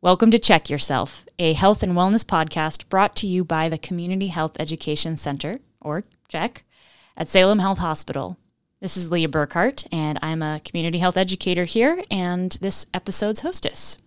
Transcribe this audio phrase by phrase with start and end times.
[0.00, 4.28] Welcome to Check Yourself, a health and wellness podcast brought to you by the Community
[4.28, 6.64] Health Education Center, or CHECK,
[7.16, 8.38] at Salem Health Hospital.
[8.78, 13.98] This is Leah Burkhart, and I'm a community health educator here and this episode's hostess.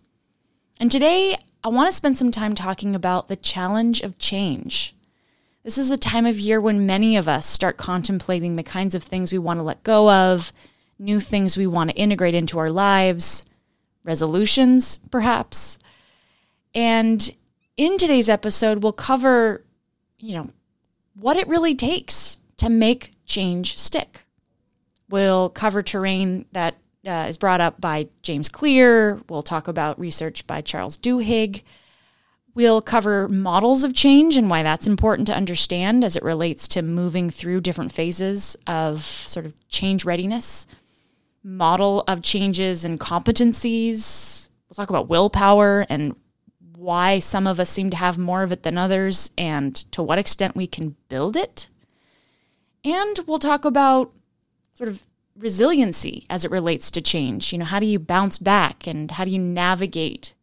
[0.79, 4.95] And today, I want to spend some time talking about the challenge of change.
[5.65, 9.03] This is a time of year when many of us start contemplating the kinds of
[9.03, 10.53] things we want to let go of,
[10.97, 13.45] new things we want to integrate into our lives,
[14.03, 15.79] resolutions, perhaps.
[16.73, 17.33] And
[17.77, 19.65] in today's episode, we'll cover,
[20.19, 20.49] you know,
[21.15, 24.21] what it really takes to make change stick.
[25.09, 26.75] We'll cover terrain that
[27.05, 29.21] uh, is brought up by James Clear.
[29.29, 31.63] We'll talk about research by Charles Duhigg.
[32.53, 36.81] We'll cover models of change and why that's important to understand as it relates to
[36.81, 40.67] moving through different phases of sort of change readiness,
[41.43, 44.49] model of changes and competencies.
[44.69, 46.15] We'll talk about willpower and
[46.75, 50.19] why some of us seem to have more of it than others and to what
[50.19, 51.69] extent we can build it.
[52.83, 54.11] And we'll talk about
[54.73, 55.05] sort of
[55.37, 57.51] resiliency as it relates to change.
[57.51, 60.33] You know, how do you bounce back and how do you navigate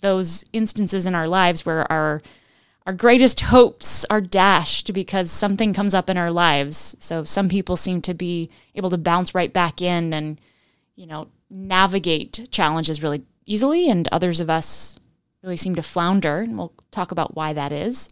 [0.00, 2.20] those instances in our lives where our
[2.86, 6.96] our greatest hopes are dashed because something comes up in our lives.
[7.00, 10.40] So some people seem to be able to bounce right back in and
[10.94, 14.98] you know, navigate challenges really easily and others of us
[15.42, 18.08] really seem to flounder, and we'll talk about why that is.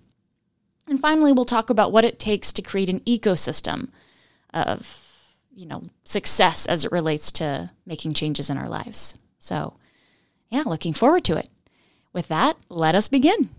[0.86, 3.88] And finally, we'll talk about what it takes to create an ecosystem
[4.53, 5.00] of
[5.55, 9.16] you know, success as it relates to making changes in our lives.
[9.38, 9.77] So,
[10.50, 11.48] yeah, looking forward to it.
[12.12, 13.50] With that, let us begin.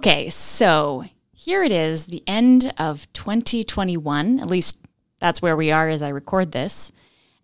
[0.00, 4.40] Okay, so here it is, the end of 2021.
[4.40, 4.78] At least
[5.18, 6.90] that's where we are as I record this.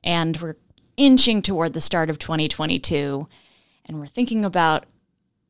[0.03, 0.56] And we're
[0.97, 3.28] inching toward the start of 2022.
[3.84, 4.87] And we're thinking about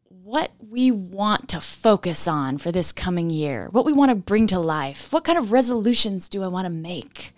[0.09, 4.49] what we want to focus on for this coming year, what we want to bring
[4.49, 7.33] to life, what kind of resolutions do I want to make?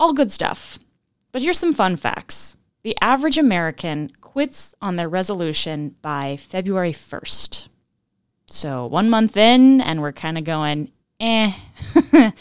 [0.00, 0.80] All good stuff.
[1.30, 7.68] But here's some fun facts the average American quits on their resolution by February 1st.
[8.50, 10.90] So one month in, and we're kind of going,
[11.20, 11.52] eh,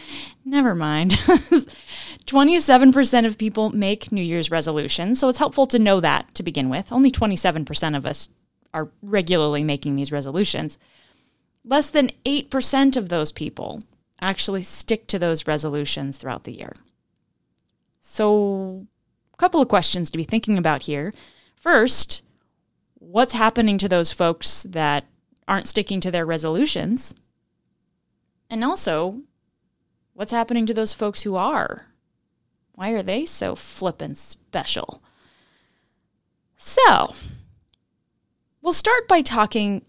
[0.46, 1.12] never mind.
[2.26, 5.20] 27% of people make New Year's resolutions.
[5.20, 6.92] So it's helpful to know that to begin with.
[6.92, 8.30] Only 27% of us
[8.74, 10.78] are regularly making these resolutions.
[11.64, 13.82] Less than 8% of those people
[14.22, 16.76] actually stick to those resolutions throughout the year.
[18.02, 18.86] So,
[19.34, 21.14] a couple of questions to be thinking about here.
[21.56, 22.24] First,
[22.96, 25.06] what's happening to those folks that
[25.50, 27.16] aren't sticking to their resolutions?
[28.50, 29.24] And also,
[30.14, 31.88] what's happening to those folks who are?
[32.74, 35.04] Why are they so flippin' special?
[36.56, 37.16] So,
[38.62, 39.84] we'll start by talking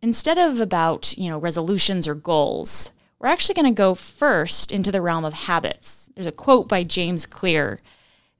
[0.00, 2.92] instead of about, you know, resolutions or goals.
[3.18, 6.08] We're actually going to go first into the realm of habits.
[6.14, 7.78] There's a quote by James Clear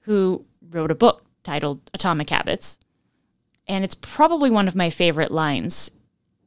[0.01, 2.79] who wrote a book titled Atomic Habits,
[3.67, 5.91] and it's probably one of my favorite lines.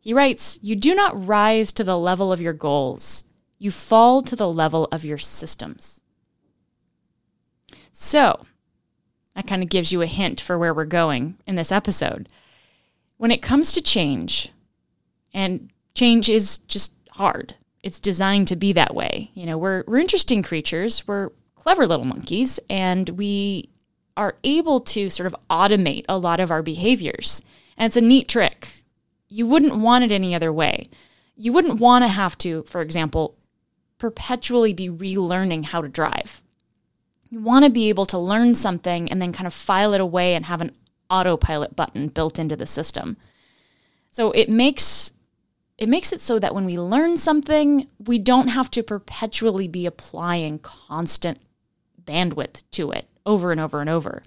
[0.03, 3.23] He writes, You do not rise to the level of your goals,
[3.57, 6.01] you fall to the level of your systems.
[7.93, 8.45] So,
[9.33, 12.27] that kind of gives you a hint for where we're going in this episode.
[13.15, 14.51] When it comes to change,
[15.33, 19.31] and change is just hard, it's designed to be that way.
[19.35, 23.69] You know, we're, we're interesting creatures, we're clever little monkeys, and we
[24.17, 27.41] are able to sort of automate a lot of our behaviors.
[27.77, 28.82] And it's a neat trick
[29.33, 30.89] you wouldn't want it any other way.
[31.35, 33.35] You wouldn't want to have to, for example,
[33.97, 36.43] perpetually be relearning how to drive.
[37.31, 40.35] You want to be able to learn something and then kind of file it away
[40.35, 40.75] and have an
[41.09, 43.17] autopilot button built into the system.
[44.11, 45.13] So it makes
[45.79, 49.87] it makes it so that when we learn something, we don't have to perpetually be
[49.87, 51.39] applying constant
[52.05, 54.21] bandwidth to it over and over and over.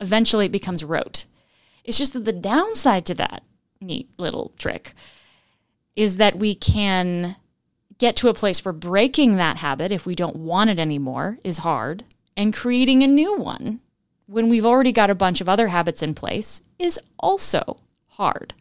[0.00, 1.26] Eventually it becomes rote.
[1.82, 3.42] It's just that the downside to that
[3.86, 4.94] neat little trick
[5.96, 7.36] is that we can
[7.98, 11.58] get to a place where breaking that habit, if we don't want it anymore, is
[11.58, 12.04] hard,
[12.36, 13.80] and creating a new one
[14.26, 17.76] when we've already got a bunch of other habits in place is also
[18.08, 18.54] hard.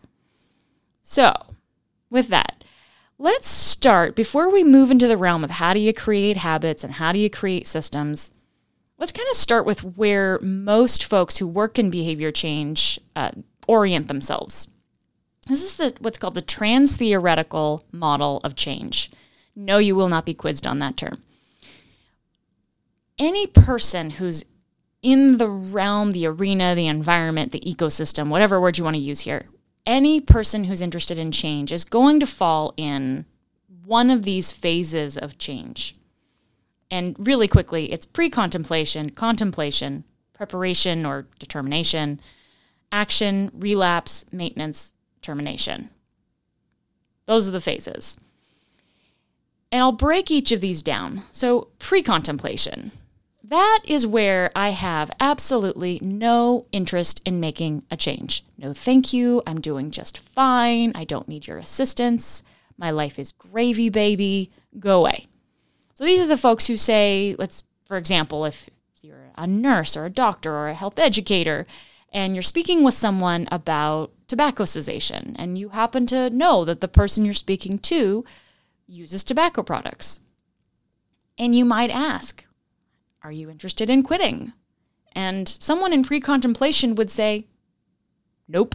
[1.02, 1.34] So,
[2.10, 2.64] with that,
[3.18, 6.94] let's start before we move into the realm of how do you create habits and
[6.94, 8.32] how do you create systems.
[8.98, 13.32] Let's kind of start with where most folks who work in behavior change uh,
[13.68, 14.70] orient themselves.
[15.48, 19.12] This is the, what's called the trans theoretical model of change.
[19.56, 21.22] No, you will not be quizzed on that term.
[23.20, 24.46] Any person who's
[25.02, 29.22] in the realm, the arena, the environment, the ecosystem, whatever word you want to use
[29.22, 29.48] here,
[29.86, 33.26] any person who's interested in change is going to fall in
[33.86, 35.94] one of these phases of change.
[36.90, 42.22] And really quickly, it's pre contemplation, contemplation, preparation or determination,
[42.92, 44.93] action, relapse, maintenance,
[45.24, 45.90] termination.
[47.26, 48.18] Those are the phases.
[49.72, 51.24] And I'll break each of these down.
[51.32, 52.92] So, pre contemplation.
[53.44, 58.44] That is where I have absolutely no interest in making a change.
[58.58, 59.42] No, thank you.
[59.46, 60.92] I'm doing just fine.
[60.96, 62.44] I don't need your assistance.
[62.78, 64.52] My life is gravy, baby.
[64.80, 65.28] Go away.
[65.96, 68.70] So these are the folks who say, let's, for example, if
[69.02, 71.68] you're a nurse or a doctor or a health educator,
[72.12, 76.88] and you're speaking with someone about tobacco cessation, and you happen to know that the
[76.88, 78.26] person you're speaking to
[78.88, 80.22] uses tobacco products.
[81.38, 82.44] And you might ask,
[83.22, 84.54] Are you interested in quitting?
[85.12, 87.46] And someone in pre contemplation would say,
[88.48, 88.74] Nope.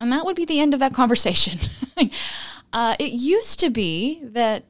[0.00, 1.58] And that would be the end of that conversation.
[2.72, 4.66] uh, it used to be that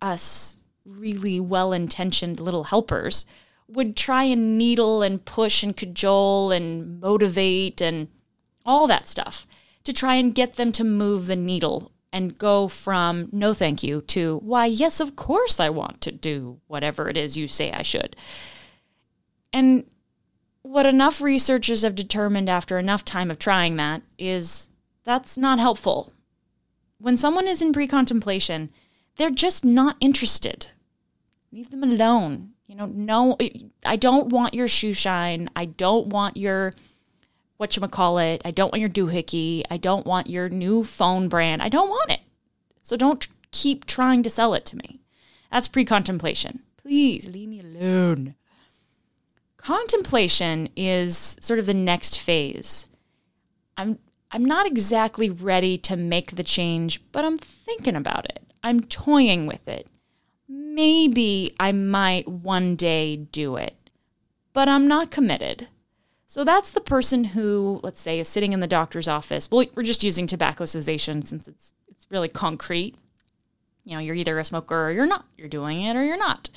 [0.00, 0.56] us
[0.86, 3.26] really well intentioned little helpers
[3.68, 8.08] would try and needle and push and cajole and motivate and
[8.64, 9.46] all that stuff
[9.84, 14.00] to try and get them to move the needle and go from no thank you
[14.02, 17.82] to why yes of course i want to do whatever it is you say i
[17.82, 18.16] should.
[19.52, 19.84] And
[20.62, 24.68] what enough researchers have determined after enough time of trying that is
[25.02, 26.12] that's not helpful.
[26.98, 28.70] When someone is in pre-contemplation
[29.16, 30.68] they're just not interested.
[31.52, 32.50] Leave them alone.
[32.66, 33.36] You know no
[33.84, 35.48] i don't want your shoe shine.
[35.56, 36.72] I don't want your
[37.60, 38.40] what you call it.
[38.42, 39.62] I don't want your doohickey.
[39.70, 41.62] I don't want your new phone brand.
[41.62, 42.20] I don't want it.
[42.82, 45.00] So don't keep trying to sell it to me.
[45.52, 46.60] That's pre-contemplation.
[46.78, 48.34] Please leave me alone.
[49.58, 52.88] Contemplation is sort of the next phase.
[53.76, 53.98] I'm
[54.32, 58.42] I'm not exactly ready to make the change, but I'm thinking about it.
[58.62, 59.90] I'm toying with it.
[60.48, 63.90] Maybe I might one day do it,
[64.52, 65.66] but I'm not committed.
[66.30, 69.50] So that's the person who, let's say, is sitting in the doctor's office.
[69.50, 72.94] Well, we're just using tobacco cessation since it's it's really concrete.
[73.82, 75.24] You know, you're either a smoker or you're not.
[75.36, 76.48] You're doing it or you're not.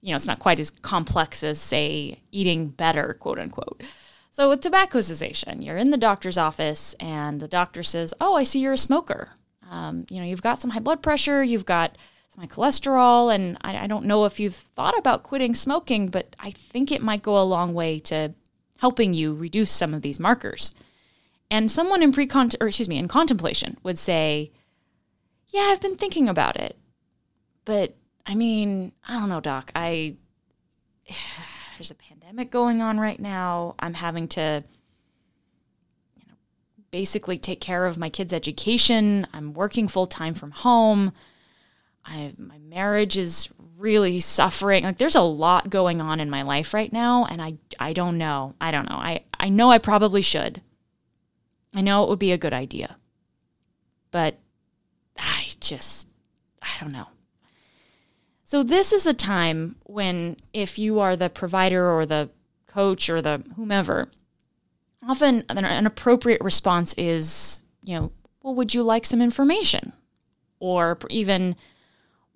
[0.00, 3.82] You know, it's not quite as complex as say eating better, quote unquote.
[4.30, 8.44] So with tobacco cessation, you're in the doctor's office and the doctor says, "Oh, I
[8.44, 9.30] see you're a smoker.
[9.68, 11.98] Um, you know, you've got some high blood pressure, you've got
[12.38, 16.52] high cholesterol, and I, I don't know if you've thought about quitting smoking, but I
[16.52, 18.32] think it might go a long way to
[18.78, 20.74] helping you reduce some of these markers.
[21.50, 22.28] And someone in pre
[22.60, 24.52] or excuse me, in contemplation would say,
[25.50, 26.76] "Yeah, I've been thinking about it.
[27.64, 29.70] But I mean, I don't know, doc.
[29.74, 30.16] I
[31.78, 33.74] there's a pandemic going on right now.
[33.78, 34.62] I'm having to
[36.16, 36.34] you know,
[36.90, 39.26] basically take care of my kids' education.
[39.32, 41.12] I'm working full time from home.
[42.04, 43.48] I, my marriage is
[43.86, 44.82] really suffering.
[44.82, 48.18] Like there's a lot going on in my life right now and I I don't
[48.18, 48.52] know.
[48.60, 48.96] I don't know.
[48.96, 50.60] I I know I probably should.
[51.72, 52.96] I know it would be a good idea.
[54.10, 54.40] But
[55.16, 56.08] I just
[56.60, 57.06] I don't know.
[58.42, 62.30] So this is a time when if you are the provider or the
[62.66, 64.10] coach or the whomever,
[65.08, 68.12] often an appropriate response is, you know,
[68.42, 69.92] well, would you like some information?
[70.58, 71.54] Or even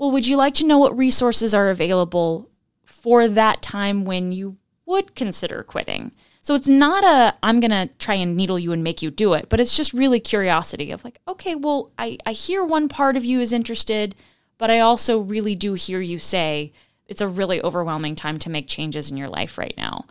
[0.01, 2.49] well, would you like to know what resources are available
[2.87, 6.13] for that time when you would consider quitting?
[6.41, 9.35] So it's not a, I'm going to try and needle you and make you do
[9.35, 13.19] it, but it's just really curiosity of like, okay, well, I, I hear one part
[13.19, 14.15] of you is interested,
[14.57, 16.73] but I also really do hear you say
[17.07, 20.07] it's a really overwhelming time to make changes in your life right now.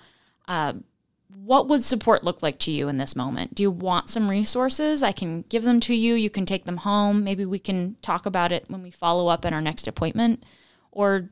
[0.47, 0.73] Uh,
[1.35, 3.55] what would support look like to you in this moment?
[3.55, 5.03] Do you want some resources?
[5.03, 6.15] I can give them to you.
[6.15, 7.23] You can take them home.
[7.23, 10.43] Maybe we can talk about it when we follow up at our next appointment.
[10.91, 11.29] Or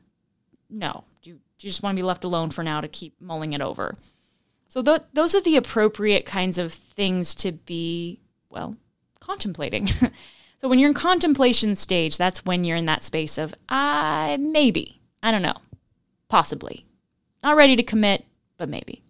[0.70, 3.20] no, do you, do you just want to be left alone for now to keep
[3.20, 3.92] mulling it over?
[4.68, 8.76] So th- those are the appropriate kinds of things to be, well,
[9.18, 9.86] contemplating.
[10.58, 14.38] so when you're in contemplation stage, that's when you're in that space of, I uh,
[14.38, 15.56] maybe, I don't know,
[16.28, 16.84] possibly.
[17.42, 18.24] Not ready to commit,
[18.58, 19.02] but maybe.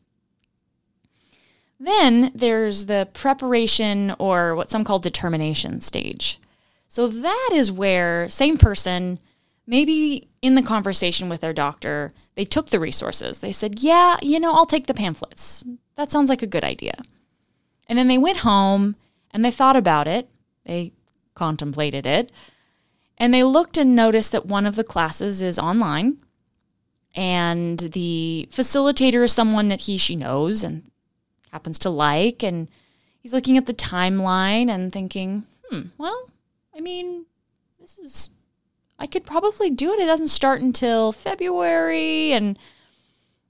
[1.81, 6.41] Then there's the preparation or what some call determination stage.
[6.89, 9.19] So that is where same person
[9.69, 13.39] maybe in the conversation with their doctor, they took the resources.
[13.39, 15.65] They said, "Yeah, you know, I'll take the pamphlets.
[15.95, 17.03] That sounds like a good idea."
[17.87, 18.97] And then they went home
[19.31, 20.29] and they thought about it.
[20.65, 20.93] They
[21.35, 22.33] contemplated it.
[23.19, 26.19] And they looked and noticed that one of the classes is online
[27.15, 30.91] and the facilitator is someone that he she knows and
[31.53, 32.69] happens to like and
[33.21, 36.29] he's looking at the timeline and thinking hmm well
[36.77, 37.27] i mean
[37.81, 38.31] this is
[38.99, 40.01] i could probably do it.
[40.01, 42.59] It doesn't start until february and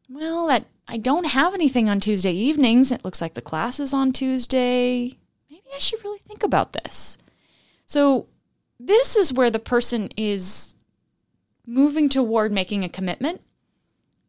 [0.09, 2.93] well that i don't have anything on tuesday evenings.
[2.93, 5.17] It looks like the class is on tuesday.
[5.51, 7.19] Maybe i should really think about this.
[7.87, 8.27] So
[8.79, 10.75] this is where the person is
[11.67, 13.43] moving toward making a commitment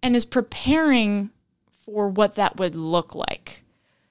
[0.03, 1.29] and is preparing
[1.85, 3.48] for what that would look like.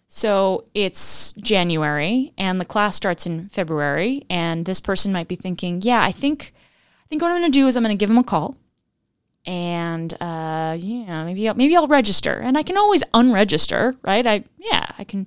[0.08, 5.82] So it's January and the class starts in February and this person might be thinking,
[5.82, 6.52] "Yeah, I think
[7.04, 8.56] I think what I'm going to do is I'm going to give them a call
[9.48, 14.26] and uh, yeah, maybe I'll, maybe I'll register, and I can always unregister, right?
[14.26, 15.26] I yeah, I can,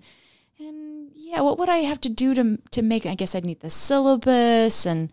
[0.59, 3.07] and yeah, what would I have to do to to make?
[3.07, 5.11] I guess I'd need the syllabus, and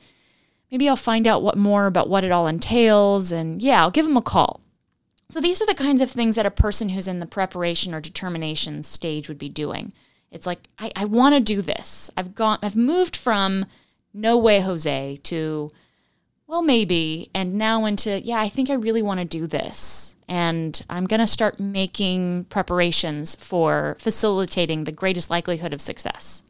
[0.71, 4.05] maybe I'll find out what more about what it all entails, and yeah, I'll give
[4.05, 4.61] them a call.
[5.31, 8.01] So these are the kinds of things that a person who's in the preparation or
[8.01, 9.93] determination stage would be doing.
[10.31, 12.11] It's like, I, I want to do this.
[12.17, 13.67] I've gone I've moved from
[14.15, 15.71] no way Jose to
[16.47, 20.17] well maybe and now into yeah, I think I really want to do this.
[20.31, 26.43] And I'm going to start making preparations for facilitating the greatest likelihood of success.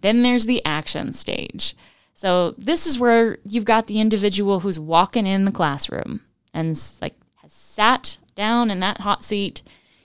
[0.00, 1.76] Then there's the action stage.
[2.14, 6.22] So this is where you've got the individual who's walking in the classroom
[6.54, 7.14] and like
[7.46, 9.62] has sat down in that hot seat,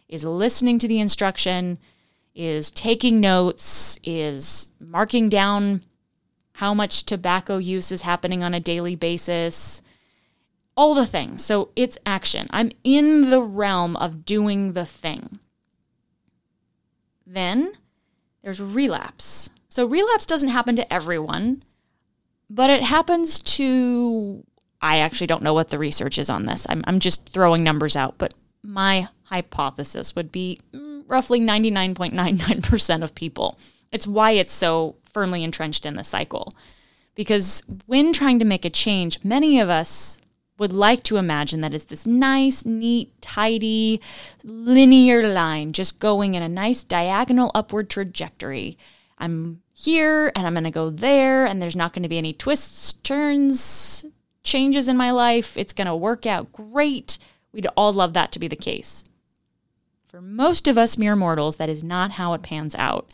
[0.07, 1.79] is listening to the instruction,
[2.35, 5.81] is taking notes, is marking down
[6.53, 9.81] how much tobacco use is happening on a daily basis,
[10.77, 11.43] all the things.
[11.43, 12.45] So it's action.
[12.51, 15.39] I'm in the realm of doing the thing.
[17.25, 17.73] Then
[18.43, 19.49] there's relapse.
[19.67, 21.63] So relapse doesn't happen to everyone,
[22.51, 24.45] but it happens to
[24.81, 26.65] I actually don't know what the research is on this.
[26.69, 28.33] I'm, I'm just throwing numbers out, but
[28.63, 33.59] my hypothesis would be mm, roughly 99.99% of people.
[33.91, 36.53] It's why it's so firmly entrenched in the cycle.
[37.15, 40.21] Because when trying to make a change, many of us
[40.57, 43.99] would like to imagine that it's this nice, neat, tidy,
[44.43, 48.77] linear line just going in a nice diagonal upward trajectory.
[49.17, 52.33] I'm here and I'm going to go there, and there's not going to be any
[52.33, 54.05] twists, turns,
[54.43, 55.57] changes in my life.
[55.57, 57.17] It's going to work out great.
[57.51, 59.05] We'd all love that to be the case.
[60.07, 63.13] For most of us mere mortals, that is not how it pans out.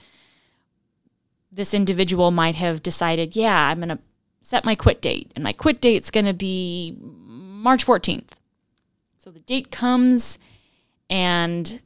[1.52, 4.00] This individual might have decided, yeah, I'm going to
[4.42, 8.30] set my quit date, and my quit date's going to be March 14th.
[9.18, 10.40] So the date comes,
[11.10, 11.82] and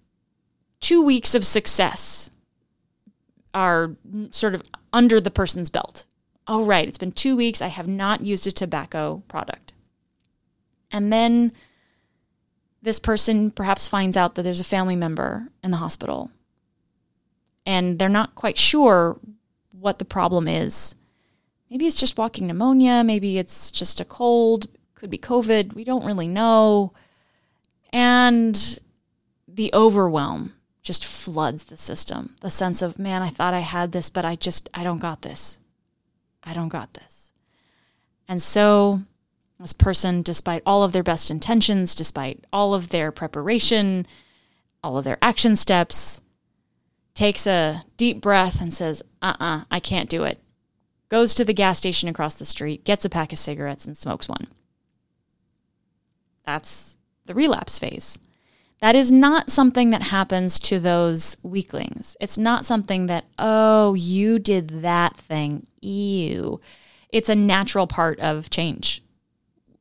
[0.80, 2.30] two weeks of success
[3.54, 3.92] are
[4.30, 4.62] sort of
[4.94, 6.06] under the person's belt
[6.48, 7.62] oh, right, it's been two weeks.
[7.62, 9.74] I have not used a tobacco product.
[10.92, 11.54] And then
[12.82, 16.32] this person perhaps finds out that there's a family member in the hospital
[17.66, 19.20] and they're not quite sure
[19.72, 20.96] what the problem is.
[21.70, 26.06] Maybe it's just walking pneumonia, maybe it's just a cold, could be COVID, we don't
[26.06, 26.92] really know.
[27.94, 28.80] And
[29.48, 32.36] the overwhelm just floods the system.
[32.42, 35.22] The sense of, man, I thought I had this, but I just, I don't got
[35.22, 35.60] this.
[36.44, 37.34] I don't got this.
[38.28, 39.02] And so,
[39.60, 44.08] this person, despite all of their best intentions, despite all of their preparation,
[44.84, 46.22] all of their action steps,
[47.14, 50.40] takes a deep breath and says, uh uh-uh, uh I can't do it.
[51.10, 54.30] Goes to the gas station across the street, gets a pack of cigarettes, and smokes
[54.30, 54.48] one.
[56.46, 58.18] That's the relapse phase.
[58.82, 62.18] That is not something that happens to those weaklings.
[62.20, 65.68] It's not something that, oh, you did that thing.
[65.82, 66.60] Ew.
[67.10, 69.04] It's a natural part of change.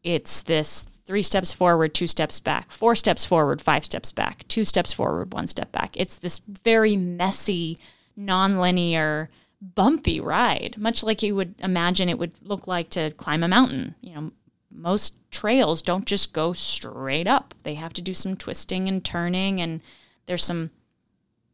[0.02, 4.64] It's this three steps forward, two steps back, four steps forward, five steps back, two
[4.64, 5.96] steps forward, one step back.
[5.96, 7.78] It's this very messy,
[8.18, 9.28] nonlinear,
[9.62, 13.94] bumpy ride, much like you would imagine it would look like to climb a mountain.
[14.02, 14.32] You know,
[14.70, 17.54] most trails don't just go straight up.
[17.62, 19.80] They have to do some twisting and turning, and
[20.26, 20.70] there's some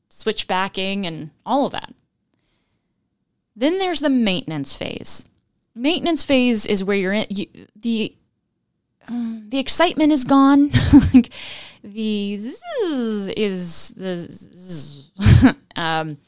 [0.08, 1.94] switchbacking and all of that.
[3.54, 5.24] Then there's the maintenance phase.
[5.74, 8.14] Maintenance phase is where you're in you, the
[9.08, 10.70] um, the excitement is gone.
[11.84, 16.18] the is the um,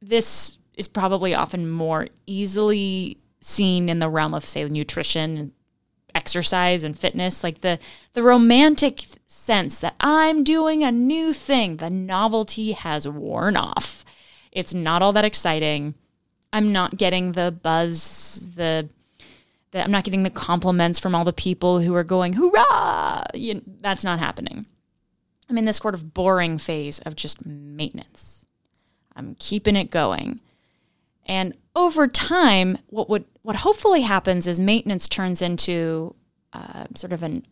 [0.00, 5.52] this is probably often more easily seen in the realm of say nutrition
[6.22, 7.78] exercise and fitness like the
[8.12, 8.94] the romantic
[9.26, 14.04] sense that I'm doing a new thing the novelty has worn off
[14.52, 15.94] It's not all that exciting.
[16.52, 18.88] I'm not getting the buzz, the,
[19.70, 23.24] the I'm not getting the compliments from all the people who are going, hoorah!
[23.34, 24.66] You, that's not happening.
[25.48, 28.44] I'm in this sort of boring phase of just maintenance.
[29.16, 30.40] I'm keeping it going.
[31.26, 36.14] And over time, what would what hopefully happens is maintenance turns into
[36.52, 37.46] uh, sort of an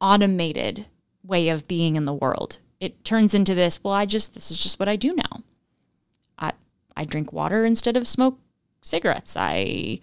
[0.00, 0.86] automated
[1.22, 2.58] way of being in the world.
[2.80, 3.82] It turns into this.
[3.82, 5.42] Well, I just this is just what I do now.
[6.38, 6.52] I
[6.96, 8.38] I drink water instead of smoke
[8.82, 9.36] cigarettes.
[9.36, 10.00] I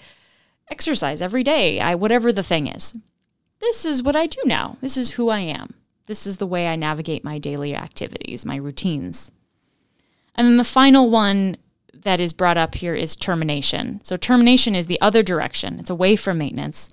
[0.70, 1.80] exercise every day.
[1.80, 2.96] I whatever the thing is.
[3.60, 4.78] This is what I do now.
[4.82, 5.74] This is who I am.
[6.06, 9.32] This is the way I navigate my daily activities, my routines.
[10.36, 11.58] And then the final one
[12.08, 14.00] that is brought up here is termination.
[14.02, 16.90] So, termination is the other direction, it's away from maintenance.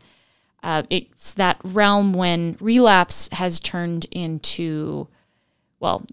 [0.65, 5.07] Uh, it's that realm when relapse has turned into,
[5.79, 6.05] well,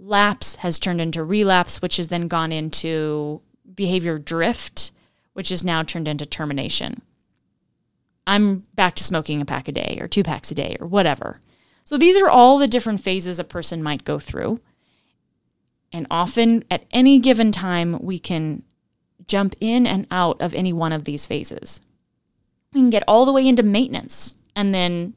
[0.00, 3.40] lapse has turned into relapse, which has then gone into
[3.74, 4.90] behavior drift,
[5.34, 7.00] which is now turned into termination.
[8.26, 11.40] I'm back to smoking a pack a day or two packs a day or whatever.
[11.84, 14.60] So these are all the different phases a person might go through.
[15.92, 18.62] And often at any given time, we can
[19.26, 21.80] jump in and out of any one of these phases.
[22.72, 25.14] We can get all the way into maintenance, and then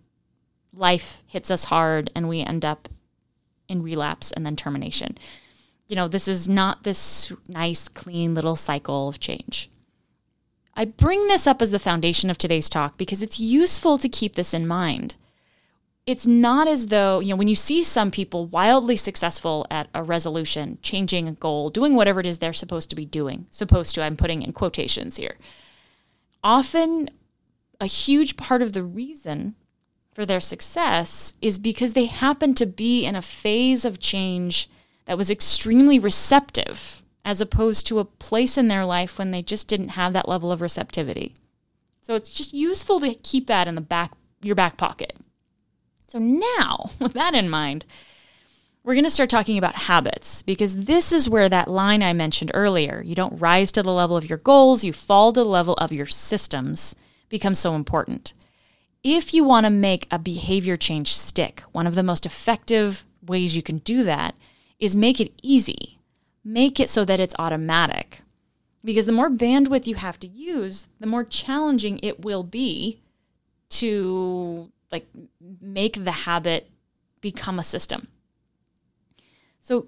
[0.74, 2.90] life hits us hard, and we end up
[3.68, 5.18] in relapse and then termination.
[5.88, 9.70] You know, this is not this nice, clean little cycle of change.
[10.76, 14.36] I bring this up as the foundation of today's talk because it's useful to keep
[14.36, 15.16] this in mind
[16.06, 20.04] it's not as though, you know, when you see some people wildly successful at a
[20.04, 24.04] resolution, changing a goal, doing whatever it is they're supposed to be doing, supposed to,
[24.04, 25.38] I'm putting in quotations here.
[26.44, 27.10] Often,
[27.82, 29.56] a huge part of the reason
[30.14, 34.70] for their success is because they happen to be in a phase of change
[35.06, 39.68] that was extremely receptive, as opposed to a place in their life when they just
[39.68, 41.34] didn't have that level of receptivity.
[42.04, 45.18] So it's just useful to keep that in the back your back pocket.
[46.16, 47.84] So now, with that in mind,
[48.86, 52.52] we're going to start talking about habits because this is where that line I mentioned
[52.54, 55.74] earlier, you don't rise to the level of your goals, you fall to the level
[55.74, 56.96] of your systems,
[57.28, 58.34] becomes so important.
[59.04, 63.54] If you want to make a behavior change stick, one of the most effective ways
[63.54, 64.36] you can do that
[64.80, 66.00] is make it easy.
[66.46, 68.22] Make it so that it's automatic.
[68.86, 73.02] Because the more bandwidth you have to use, the more challenging it will be
[73.72, 75.08] to like
[75.62, 76.70] make the habit
[77.22, 78.08] become a system.
[79.60, 79.88] So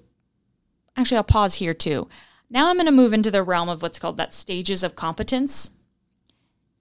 [0.96, 2.08] actually I'll pause here too.
[2.50, 5.72] Now I'm going to move into the realm of what's called that stages of competence.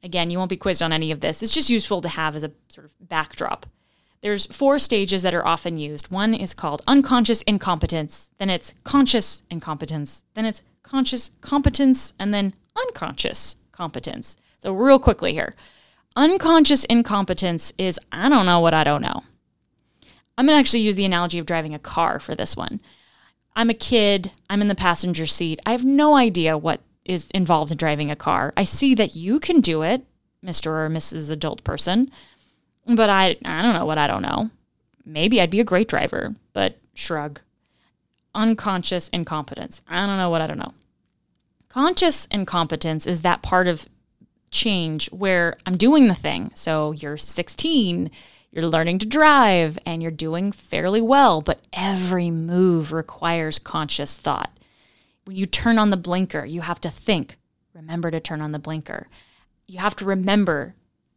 [0.03, 1.43] Again, you won't be quizzed on any of this.
[1.43, 3.67] It's just useful to have as a sort of backdrop.
[4.21, 6.11] There's four stages that are often used.
[6.11, 12.55] One is called unconscious incompetence, then it's conscious incompetence, then it's conscious competence, and then
[12.77, 14.37] unconscious competence.
[14.61, 15.55] So, real quickly here
[16.17, 19.23] Unconscious incompetence is I don't know what I don't know.
[20.39, 22.81] I'm going to actually use the analogy of driving a car for this one.
[23.55, 25.61] I'm a kid, I'm in the passenger seat.
[25.67, 28.53] I have no idea what is involved in driving a car.
[28.57, 30.05] I see that you can do it,
[30.45, 30.67] Mr.
[30.69, 31.31] or Mrs.
[31.31, 32.11] Adult Person,
[32.87, 34.51] but I I don't know what I don't know.
[35.05, 37.41] Maybe I'd be a great driver, but shrug.
[38.35, 39.83] Unconscious incompetence.
[39.89, 40.75] I don't know what I don't know.
[41.69, 43.87] Conscious incompetence is that part of
[44.57, 46.51] change where I'm doing the thing.
[46.55, 48.11] So you're 16,
[48.51, 54.59] you're learning to drive, and you're doing fairly well, but every move requires conscious thought.
[55.25, 57.37] When you turn on the blinker, you have to think,
[57.75, 59.09] remember to turn on the blinker.
[59.67, 60.75] You have to remember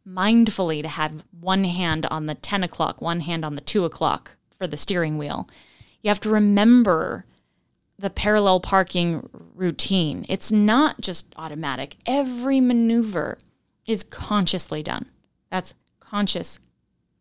[0.08, 4.36] mindfully to have one hand on the 10 o'clock, one hand on the 2 o'clock
[4.58, 5.48] for the steering wheel.
[6.02, 7.26] You have to remember
[8.00, 10.26] the parallel parking routine.
[10.30, 11.98] It's not just automatic.
[12.06, 13.38] Every maneuver
[13.86, 15.10] is consciously done.
[15.52, 16.60] That's conscious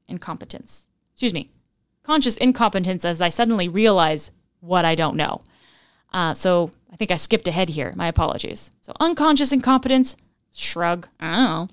[0.08, 0.86] incompetence.
[1.12, 1.50] Excuse me,
[2.04, 5.40] conscious incompetence as I suddenly realize what I don't know.
[6.12, 7.92] Uh, so I think I skipped ahead here.
[7.96, 8.70] My apologies.
[8.80, 10.16] So unconscious incompetence,
[10.54, 11.08] shrug.
[11.20, 11.68] Know.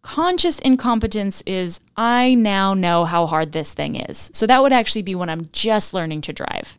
[0.00, 4.30] Conscious incompetence is I now know how hard this thing is.
[4.32, 6.78] So that would actually be when I'm just learning to drive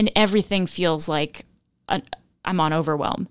[0.00, 1.44] and everything feels like
[2.42, 3.28] I'm on overwhelm.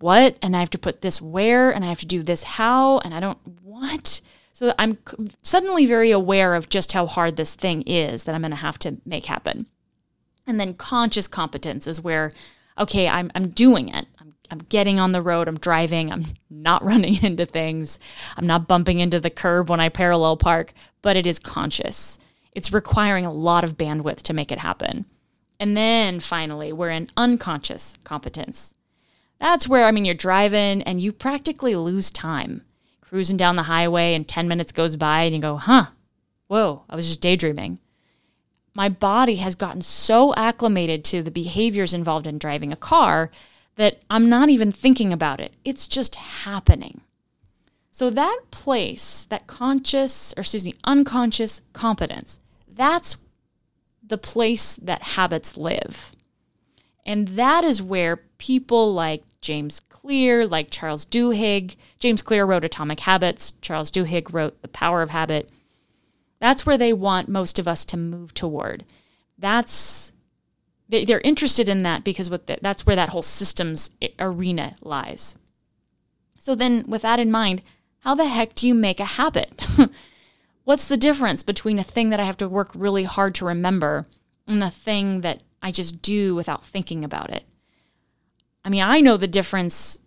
[0.00, 0.36] What?
[0.42, 3.14] And I have to put this where, and I have to do this how, and
[3.14, 4.20] I don't what.
[4.52, 4.98] So I'm
[5.42, 8.78] suddenly very aware of just how hard this thing is that I'm going to have
[8.80, 9.66] to make happen.
[10.46, 12.30] And then conscious competence is where,
[12.78, 14.06] okay, I'm, I'm doing it.
[14.20, 15.48] I'm, I'm getting on the road.
[15.48, 16.12] I'm driving.
[16.12, 17.98] I'm not running into things.
[18.36, 22.18] I'm not bumping into the curb when I parallel park, but it is conscious.
[22.52, 25.06] It's requiring a lot of bandwidth to make it happen
[25.58, 28.74] And then finally, we're in unconscious competence.
[29.38, 32.62] That's where, I mean, you're driving and you practically lose time.
[33.00, 35.86] Cruising down the highway and 10 minutes goes by and you go, huh,
[36.48, 37.78] whoa, I was just daydreaming.
[38.74, 43.30] My body has gotten so acclimated to the behaviors involved in driving a car
[43.76, 45.54] that I'm not even thinking about it.
[45.64, 47.00] It's just happening.
[47.90, 53.16] So that place, that conscious, or excuse me, unconscious competence, that's
[54.06, 56.12] the place that habits live.
[57.06, 63.00] And that is where people like James Clear, like Charles Duhigg, James Clear wrote Atomic
[63.00, 65.50] Habits, Charles Duhigg wrote The Power of Habit.
[66.40, 68.84] That's where they want most of us to move toward.
[69.38, 70.12] That's
[70.88, 75.36] they're interested in that because what the, that's where that whole systems eh, arena lies.
[76.38, 77.62] So then with that in mind,
[78.00, 79.66] how the heck do you make a habit?
[80.64, 84.06] What's the difference between a thing that I have to work really hard to remember
[84.46, 87.44] and the thing that I just do without thinking about it?
[88.64, 90.00] I mean, I know the difference,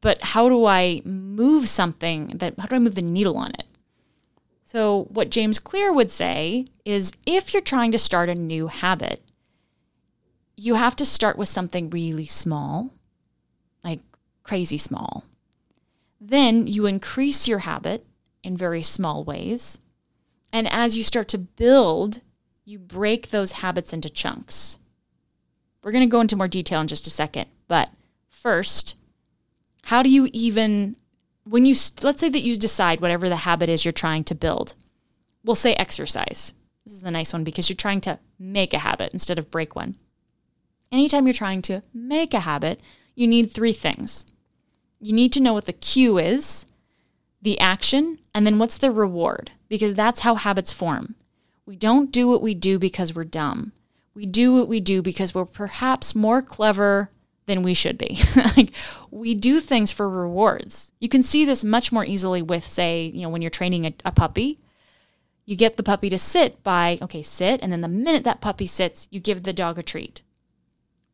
[0.00, 3.64] but how do I move something that, how do I move the needle on it?
[4.64, 9.20] So, what James Clear would say is if you're trying to start a new habit,
[10.56, 12.90] you have to start with something really small,
[13.82, 14.00] like
[14.44, 15.24] crazy small.
[16.20, 18.06] Then you increase your habit
[18.44, 19.80] in very small ways.
[20.52, 22.20] And as you start to build,
[22.64, 24.78] you break those habits into chunks.
[25.82, 27.48] We're going to go into more detail in just a second.
[27.68, 27.90] But
[28.28, 28.96] first,
[29.84, 30.96] how do you even,
[31.44, 34.74] when you, let's say that you decide whatever the habit is you're trying to build,
[35.44, 36.54] we'll say exercise.
[36.84, 39.76] This is a nice one because you're trying to make a habit instead of break
[39.76, 39.94] one.
[40.92, 42.80] Anytime you're trying to make a habit,
[43.14, 44.26] you need three things
[45.00, 46.66] you need to know what the cue is,
[47.40, 51.14] the action, and then what's the reward, because that's how habits form.
[51.64, 53.72] We don't do what we do because we're dumb.
[54.12, 57.10] We do what we do because we're perhaps more clever
[57.46, 58.18] than we should be.
[58.56, 58.72] like
[59.10, 60.92] we do things for rewards.
[60.98, 63.94] You can see this much more easily with, say, you know, when you're training a,
[64.04, 64.58] a puppy.
[65.46, 68.66] You get the puppy to sit by, okay, sit, and then the minute that puppy
[68.66, 70.22] sits, you give the dog a treat.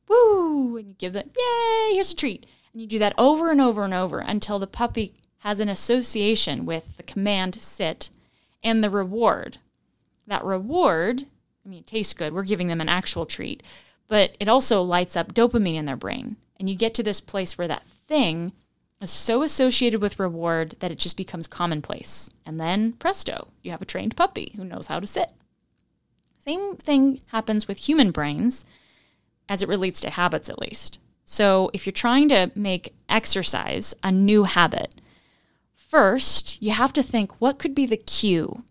[0.08, 0.76] Woo!
[0.76, 2.46] And you give them, yay, here's a treat.
[2.72, 6.66] And you do that over and over and over until the puppy has an association
[6.66, 8.10] with the command sit
[8.62, 9.58] and the reward.
[10.26, 11.26] That reward,
[11.64, 12.32] I mean, it tastes good.
[12.32, 13.62] We're giving them an actual treat,
[14.08, 16.36] but it also lights up dopamine in their brain.
[16.58, 18.52] And you get to this place where that thing
[19.00, 22.30] is so associated with reward that it just becomes commonplace.
[22.44, 25.32] And then presto, you have a trained puppy who knows how to sit.
[26.40, 28.64] Same thing happens with human brains
[29.48, 30.98] as it relates to habits, at least.
[31.24, 34.95] So, if you're trying to make exercise a new habit,
[35.88, 38.62] first you have to think what could be the cue?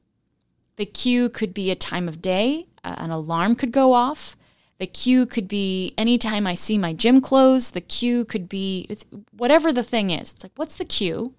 [0.76, 4.36] The cue could be a time of day, uh, an alarm could go off.
[4.78, 7.72] The cue could be anytime I see my gym clothes.
[7.72, 8.90] The cue could be
[9.32, 10.34] whatever the thing is.
[10.34, 11.34] It's like, what's the cue?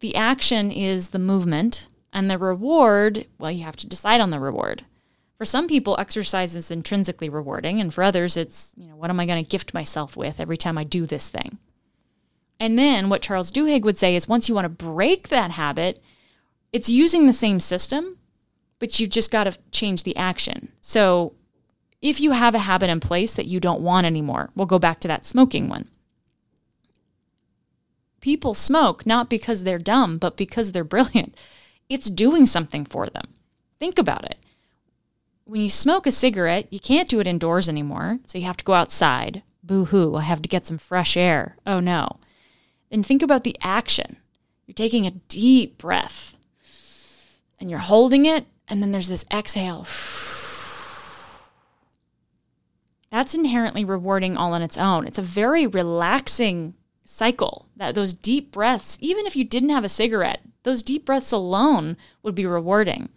[0.00, 4.40] The action is the movement, and the reward, well, you have to decide on the
[4.40, 4.84] reward.
[5.36, 9.20] For some people, exercise is intrinsically rewarding, and for others, it's, you know, what am
[9.20, 11.58] I going to gift myself with every time I do this thing?
[12.62, 16.00] And then what Charles Duhigg would say is once you want to break that habit,
[16.72, 18.18] it's using the same system,
[18.78, 20.70] but you've just got to change the action.
[20.80, 21.34] So
[22.00, 25.00] if you have a habit in place that you don't want anymore, we'll go back
[25.00, 25.88] to that smoking one.
[28.20, 31.36] People smoke not because they're dumb, but because they're brilliant.
[31.88, 33.24] It's doing something for them.
[33.80, 34.36] Think about it
[35.44, 38.20] when you smoke a cigarette, you can't do it indoors anymore.
[38.26, 39.42] So you have to go outside.
[39.62, 41.56] Boo hoo, I have to get some fresh air.
[41.66, 42.18] Oh no.
[42.92, 44.18] Then think about the action.
[44.66, 46.36] You're taking a deep breath
[47.58, 49.86] and you're holding it, and then there's this exhale.
[53.10, 55.06] That's inherently rewarding all on its own.
[55.06, 56.74] It's a very relaxing
[57.04, 57.66] cycle.
[57.76, 61.96] That those deep breaths, even if you didn't have a cigarette, those deep breaths alone
[62.22, 63.08] would be rewarding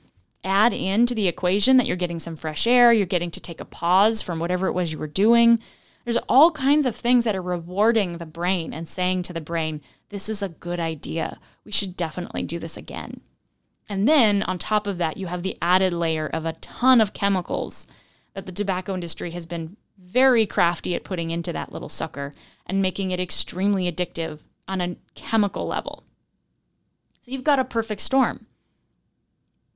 [0.46, 3.66] add into the equation that you're getting some fresh air, you're getting to take a
[3.66, 5.60] pause from whatever it was you were doing.
[6.06, 9.82] There's all kinds of things that are rewarding the brain and saying to the brain,
[10.10, 11.40] this is a good idea.
[11.66, 13.22] We should definitely do this again.
[13.90, 17.14] And then on top of that, you have the added layer of a ton of
[17.14, 17.88] chemicals
[18.34, 22.32] that the tobacco industry has been very crafty at putting into that little sucker
[22.66, 26.04] and making it extremely addictive on a chemical level.
[27.22, 28.46] So you've got a perfect storm.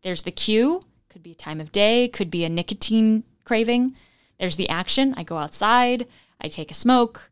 [0.03, 3.95] There's the cue, could be a time of day, could be a nicotine craving.
[4.39, 6.07] There's the action, I go outside,
[6.41, 7.29] I take a smoke.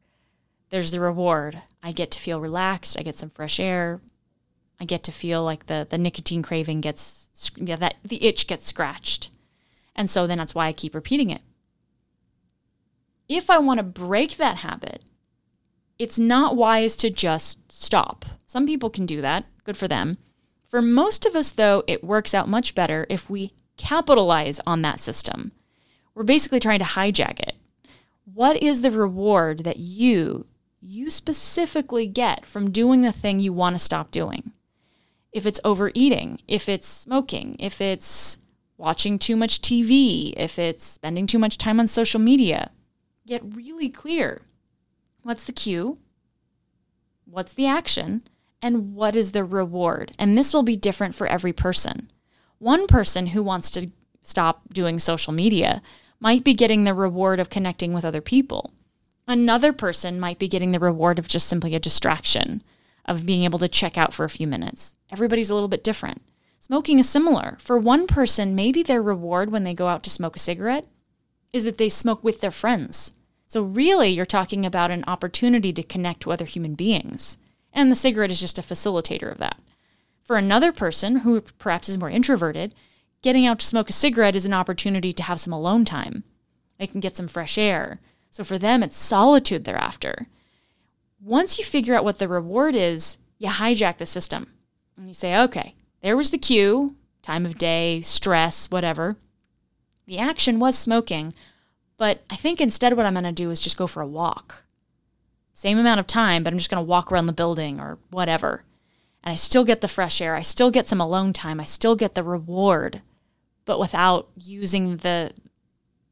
[0.70, 4.02] There's the reward, I get to feel relaxed, I get some fresh air.
[4.80, 8.68] I get to feel like the, the nicotine craving gets, yeah, that the itch gets
[8.68, 9.32] scratched.
[9.96, 11.42] And so then that's why I keep repeating it.
[13.28, 15.02] If I want to break that habit,
[15.98, 18.24] it's not wise to just stop.
[18.46, 20.18] Some people can do that, good for them.
[20.70, 25.00] For most of us, though, it works out much better if we capitalize on that
[25.00, 25.54] system.
[26.18, 27.54] We're basically trying to hijack it.
[28.26, 30.48] What is the reward that you,
[30.82, 34.52] you specifically get from doing the thing you want to stop doing?
[35.32, 38.40] If it's overeating, if it's smoking, if it's
[38.78, 42.72] watching too much TV, if it's spending too much time on social media,
[43.28, 44.42] get really clear.
[45.22, 46.00] What's the cue?
[47.26, 48.24] What's the action?
[48.60, 50.14] And what is the reward?
[50.18, 52.12] And this will be different for every person.
[52.58, 53.92] One person who wants to
[54.24, 55.84] stop doing social media
[56.20, 58.74] might be getting the reward of connecting with other people.
[59.28, 62.64] Another person might be getting the reward of just simply a distraction,
[63.06, 64.96] of being able to check out for a few minutes.
[65.12, 66.22] Everybody's a little bit different.
[66.60, 67.58] Smoking is similar.
[67.60, 70.86] For one person, maybe their reward when they go out to smoke a cigarette
[71.54, 73.16] is that they smoke with their friends.
[73.48, 77.38] So, really, you're talking about an opportunity to connect to other human beings.
[77.72, 79.60] And the cigarette is just a facilitator of that.
[80.24, 82.76] For another person who perhaps is more introverted,
[83.28, 86.24] getting out to smoke a cigarette is an opportunity to have some alone time.
[86.80, 88.00] They can get some fresh air.
[88.30, 90.28] So, for them, it's solitude they're after.
[91.22, 94.54] Once you figure out what the reward is, you hijack the system
[94.96, 99.18] and you say, okay, there was the cue, time of day, stress, whatever.
[100.06, 101.34] The action was smoking,
[101.98, 104.64] but I think instead what I'm going to do is just go for a walk.
[105.52, 108.64] Same amount of time, but I'm just going to walk around the building or whatever.
[109.22, 110.34] And I still get the fresh air.
[110.34, 111.60] I still get some alone time.
[111.60, 113.02] I still get the reward,
[113.68, 115.32] but without using the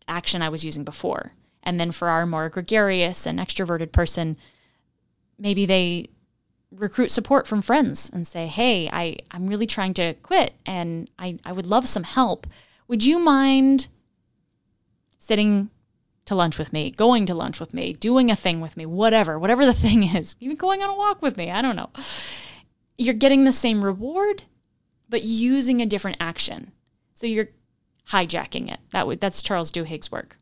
[0.08, 1.32] action I was using before.
[1.64, 4.38] And then for our more gregarious and extroverted person,
[5.40, 6.10] maybe they
[6.70, 11.40] recruit support from friends and say, Hey, I, I'm really trying to quit and I,
[11.46, 12.46] I would love some help.
[12.90, 13.88] Would you mind
[15.18, 15.70] sitting
[16.26, 19.40] to lunch with me, going to lunch with me, doing a thing with me, whatever,
[19.40, 21.50] whatever the thing is, even going on a walk with me?
[21.50, 21.90] I don't know.
[22.98, 24.44] You're getting the same reward,
[25.08, 26.74] but using a different action.
[27.16, 27.50] So you're
[28.10, 28.80] hijacking it.
[28.92, 30.38] That that's Charles Duhigg's work.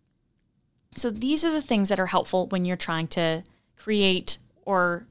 [0.96, 3.44] So these are the things that are helpful when you're trying to
[3.78, 5.08] create or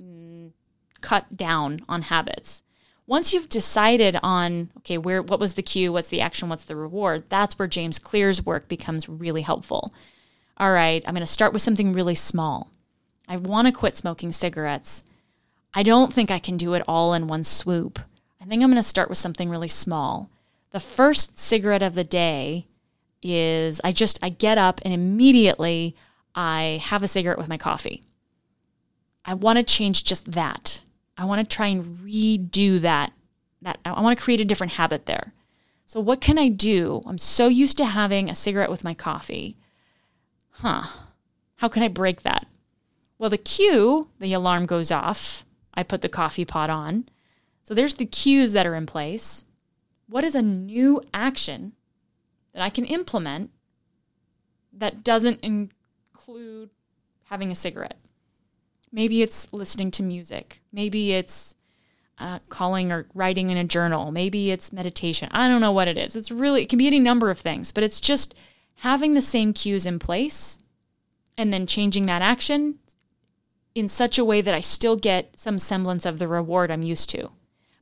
[0.00, 0.52] mm,
[1.00, 2.62] cut down on habits.
[3.06, 6.76] Once you've decided on okay, where what was the cue, what's the action, what's the
[6.76, 9.92] reward, that's where James Clear's work becomes really helpful.
[10.58, 12.70] All right, I'm going to start with something really small.
[13.28, 15.04] I want to quit smoking cigarettes.
[15.72, 18.00] I don't think I can do it all in one swoop.
[18.40, 20.30] I think I'm going to start with something really small.
[20.70, 22.66] The first cigarette of the day
[23.22, 25.96] is I just I get up and immediately
[26.34, 28.04] I have a cigarette with my coffee.
[29.24, 30.82] I want to change just that.
[31.16, 33.12] I want to try and redo that.
[33.62, 35.32] That I want to create a different habit there.
[35.84, 37.02] So what can I do?
[37.06, 39.56] I'm so used to having a cigarette with my coffee.
[40.50, 40.82] Huh.
[41.56, 42.46] How can I break that?
[43.18, 45.44] Well, the cue, the alarm goes off.
[45.74, 47.08] I put the coffee pot on.
[47.62, 49.44] So there's the cues that are in place.
[50.08, 51.72] What is a new action
[52.54, 53.50] that I can implement
[54.72, 56.70] that doesn't include
[57.24, 57.98] having a cigarette?
[58.90, 60.62] Maybe it's listening to music.
[60.72, 61.56] Maybe it's
[62.18, 64.10] uh, calling or writing in a journal.
[64.10, 65.28] Maybe it's meditation.
[65.30, 66.16] I don't know what it is.
[66.16, 68.34] It's really, it can be any number of things, but it's just
[68.76, 70.58] having the same cues in place
[71.36, 72.78] and then changing that action
[73.74, 77.10] in such a way that I still get some semblance of the reward I'm used
[77.10, 77.30] to.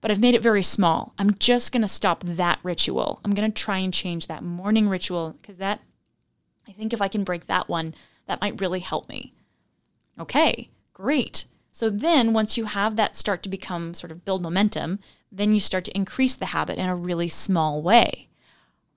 [0.07, 1.15] But I've made it very small.
[1.19, 3.19] I'm just going to stop that ritual.
[3.25, 5.81] I'm going to try and change that morning ritual because that,
[6.69, 7.93] I think if I can break that one,
[8.29, 9.33] that might really help me.
[10.17, 10.71] Okay.
[10.93, 11.47] Great.
[11.73, 15.01] So then once you have that start to become sort of build momentum,
[15.33, 18.29] then you start to increase the habit in a really small way.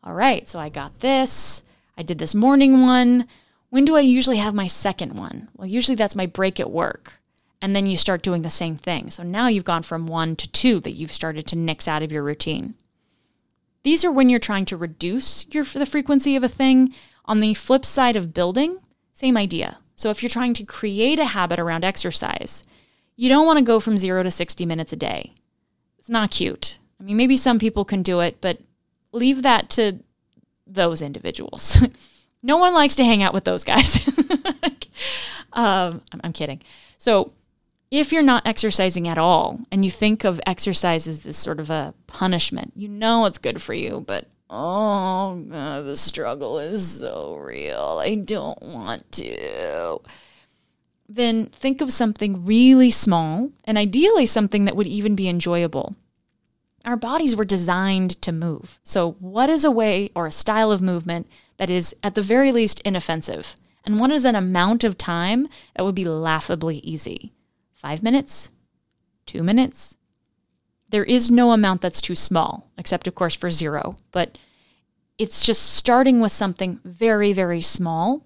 [0.04, 1.64] All right, so I got this.
[1.98, 3.28] I did this morning one.
[3.72, 5.50] When do I usually have my second one?
[5.56, 7.19] Well, usually that's my break at work.
[7.62, 9.10] And then you start doing the same thing.
[9.10, 12.12] So now you've gone from one to two that you've started to nix out of
[12.12, 12.76] your routine.
[13.84, 16.94] These are when you're trying to reduce your, the frequency of a thing.
[17.26, 18.80] On the flip side of building,
[19.14, 19.80] same idea.
[19.96, 22.64] So if you're trying to create a habit around exercise,
[23.16, 25.34] you don't want to go from zero to 60 minutes a day.
[25.98, 26.78] It's not cute.
[27.00, 28.60] I mean, maybe some people can do it, but
[29.12, 30.00] leave that to
[30.66, 31.84] those individuals.
[32.44, 34.08] no one likes to hang out with those guys.
[35.54, 36.62] um, I'm, kidding.
[36.98, 37.34] So,
[37.92, 41.70] if you're not exercising at all and you think of exercise as this sort of
[41.70, 47.36] a punishment, you know it's good for you, but oh, God, the struggle is so
[47.36, 48.00] real.
[48.02, 50.00] I don't want to.
[51.08, 55.96] Then think of something really small and ideally something that would even be enjoyable.
[56.86, 58.80] Our bodies were designed to move.
[58.84, 62.52] So, what is a way or a style of movement that is, at the very
[62.52, 63.56] least, inoffensive?
[63.84, 67.34] And what is an amount of time that would be laughably easy?
[67.80, 68.52] Five minutes?
[69.26, 69.96] Two minutes?
[70.90, 73.96] There is no amount that's too small, except, of course, for zero.
[74.12, 74.38] But
[75.18, 78.26] it's just starting with something very, very small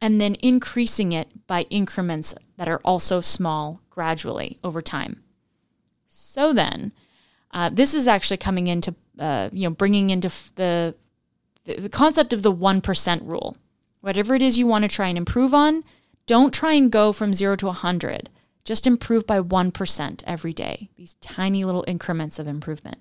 [0.00, 5.22] and then increasing it by increments that are also small gradually over time.
[6.08, 6.92] So then,
[7.52, 10.96] uh, this is actually coming into, uh, you know, bringing into the,
[11.64, 13.56] the concept of the 1% rule.
[14.00, 15.84] Whatever it is you want to try and improve on,
[16.26, 18.30] don't try and go from zero to 100.
[18.64, 22.98] Just improve by 1% every day, these tiny little increments of improvement.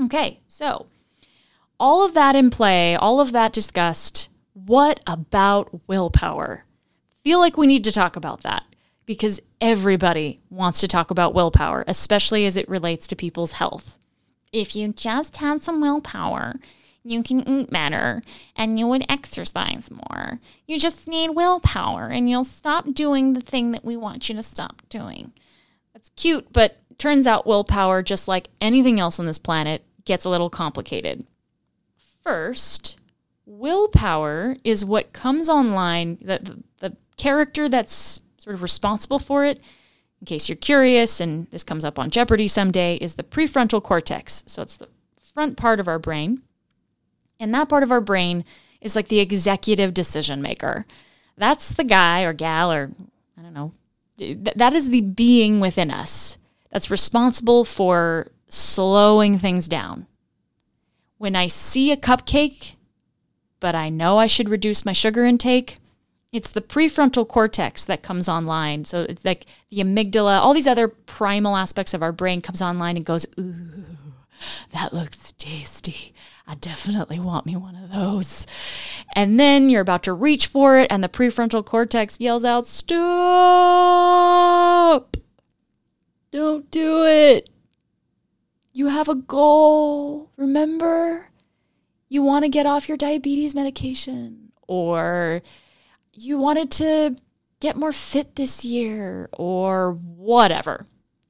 [0.00, 0.86] Okay, so
[1.78, 6.64] all of that in play, all of that discussed, what about willpower?
[7.22, 8.64] Feel like we need to talk about that
[9.04, 13.98] because everybody wants to talk about willpower, especially as it relates to people's health.
[14.52, 16.56] If you just have some willpower,
[17.10, 18.22] you can eat better
[18.54, 20.40] and you would exercise more.
[20.66, 24.42] You just need willpower and you'll stop doing the thing that we want you to
[24.42, 25.32] stop doing.
[25.92, 30.30] That's cute, but turns out willpower, just like anything else on this planet, gets a
[30.30, 31.26] little complicated.
[32.22, 32.98] First,
[33.44, 39.60] willpower is what comes online, the, the, the character that's sort of responsible for it
[40.20, 44.44] in case you're curious, and this comes up on Jeopardy someday, is the prefrontal cortex.
[44.46, 44.88] So it's the
[45.22, 46.42] front part of our brain.
[47.38, 48.44] And that part of our brain
[48.80, 50.86] is like the executive decision maker.
[51.36, 52.90] That's the guy or gal or
[53.38, 53.72] I don't know.
[54.54, 56.38] that is the being within us
[56.70, 60.06] that's responsible for slowing things down.
[61.18, 62.74] When I see a cupcake,
[63.60, 65.78] but I know I should reduce my sugar intake,
[66.32, 68.84] it's the prefrontal cortex that comes online.
[68.84, 72.96] So it's like the amygdala, all these other primal aspects of our brain comes online
[72.96, 73.84] and goes, ooh,
[74.72, 76.12] that looks tasty.
[76.46, 78.46] I definitely want me one of those.
[79.14, 82.96] And then you're about to reach for it, and the prefrontal cortex yells out, Stop!
[86.30, 87.50] Don't do it.
[88.72, 91.30] You have a goal, remember?
[92.08, 95.42] You want to get off your diabetes medication, or
[96.12, 97.16] you wanted to
[97.58, 100.86] get more fit this year, or whatever.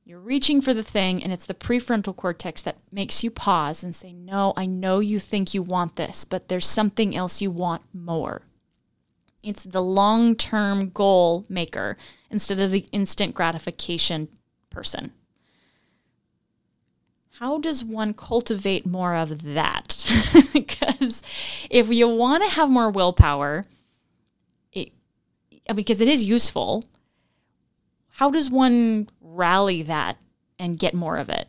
[0.09, 3.95] You're reaching for the thing, and it's the prefrontal cortex that makes you pause and
[3.95, 7.83] say, No, I know you think you want this, but there's something else you want
[7.93, 8.43] more.
[9.43, 11.97] It's the long term goal maker
[12.31, 14.29] instead of the instant gratification
[14.71, 15.11] person.
[17.41, 20.07] How does one cultivate more of that?
[20.53, 21.25] because
[21.69, 23.65] if you want to have more willpower,
[24.73, 24.93] it,
[25.75, 26.85] because it is useful,
[28.17, 30.19] how does one rally that
[30.59, 31.49] and get more of it?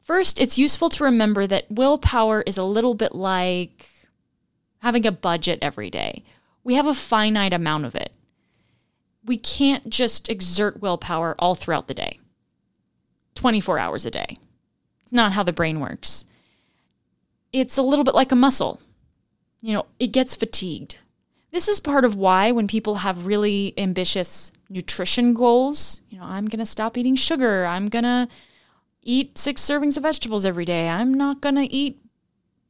[0.00, 3.90] First, it's useful to remember that willpower is a little bit like
[4.78, 6.22] having a budget every day.
[6.62, 8.16] We have a finite amount of it.
[9.24, 12.20] We can't just exert willpower all throughout the day,
[13.34, 14.38] 24 hours a day.
[15.02, 16.24] It's not how the brain works.
[17.52, 18.80] It's a little bit like a muscle.
[19.60, 20.98] You know, it gets fatigued.
[21.50, 26.46] This is part of why when people have really ambitious nutrition goals, you know, I'm
[26.46, 27.66] going to stop eating sugar.
[27.66, 28.28] I'm going to
[29.02, 30.88] eat six servings of vegetables every day.
[30.88, 32.00] I'm not going to eat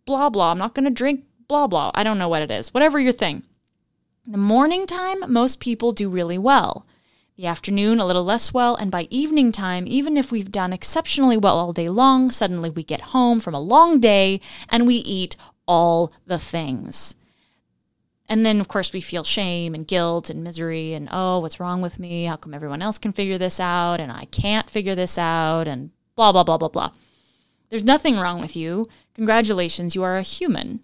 [0.05, 0.53] blah, blah.
[0.53, 1.91] I'm not going to drink blah, blah.
[1.95, 2.75] I don't know what it is.
[2.75, 3.43] Whatever your thing.
[4.27, 6.87] The morning time, most people do really well.
[7.37, 8.77] The afternoon, a little less well.
[8.77, 12.83] And by evening time, even if we've done exceptionally well all day long, suddenly we
[12.83, 15.37] get home from a long day and we eat
[15.69, 17.15] all the things.
[18.29, 21.81] And then, of course, we feel shame and guilt and misery and, oh, what's wrong
[21.81, 22.25] with me?
[22.25, 25.69] How come everyone else can figure this out and I can't figure this out?
[25.69, 26.91] And blah, blah, blah, blah, blah.
[27.71, 28.89] There's nothing wrong with you.
[29.15, 30.81] Congratulations, you are a human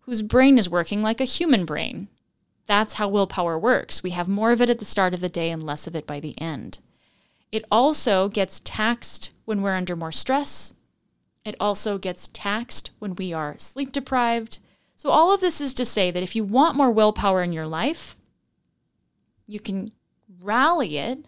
[0.00, 2.08] whose brain is working like a human brain.
[2.66, 4.02] That's how willpower works.
[4.02, 6.06] We have more of it at the start of the day and less of it
[6.06, 6.78] by the end.
[7.52, 10.74] It also gets taxed when we're under more stress.
[11.44, 14.58] It also gets taxed when we are sleep deprived
[14.96, 17.66] so, all of this is to say that if you want more willpower in your
[17.66, 18.16] life,
[19.46, 19.92] you can
[20.40, 21.26] rally it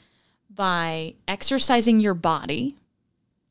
[0.48, 2.76] by exercising your body.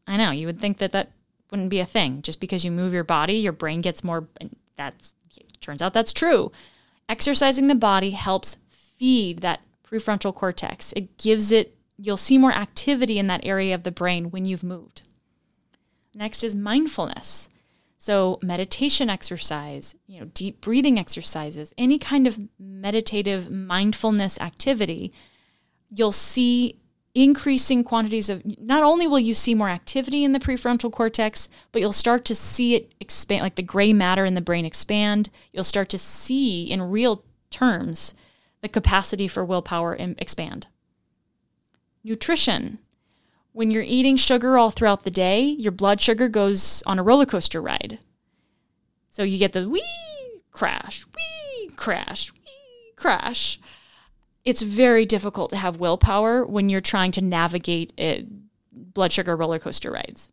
[0.08, 1.12] I know you would think that that
[1.52, 2.24] wouldn't be a thing.
[2.24, 4.28] Just because you move your body, your brain gets more.
[4.76, 5.14] That's
[5.62, 6.52] turns out that's true.
[7.08, 10.94] Exercising the body helps feed that prefrontal cortex.
[10.94, 11.76] It gives it.
[11.96, 15.04] You'll see more activity in that area of the brain when you've moved.
[16.16, 17.50] Next is mindfulness.
[18.00, 25.12] So, meditation exercise, you know, deep breathing exercises, any kind of meditative mindfulness activity,
[25.90, 26.80] you'll see
[27.16, 31.82] increasing quantities of not only will you see more activity in the prefrontal cortex, but
[31.82, 35.32] you'll start to see it expand, like the gray matter in the brain expand.
[35.52, 38.14] You'll start to see in real terms,
[38.62, 40.68] the capacity for willpower expand.
[42.04, 42.78] Nutrition.
[43.58, 47.26] When you're eating sugar all throughout the day, your blood sugar goes on a roller
[47.26, 47.98] coaster ride.
[49.10, 49.82] So you get the wee
[50.52, 53.60] crash, wee crash, wee crash.
[54.46, 58.28] It's very difficult to have willpower when you're trying to navigate it,
[58.94, 60.32] blood sugar roller coaster rides.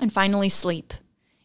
[0.00, 0.92] And finally, sleep.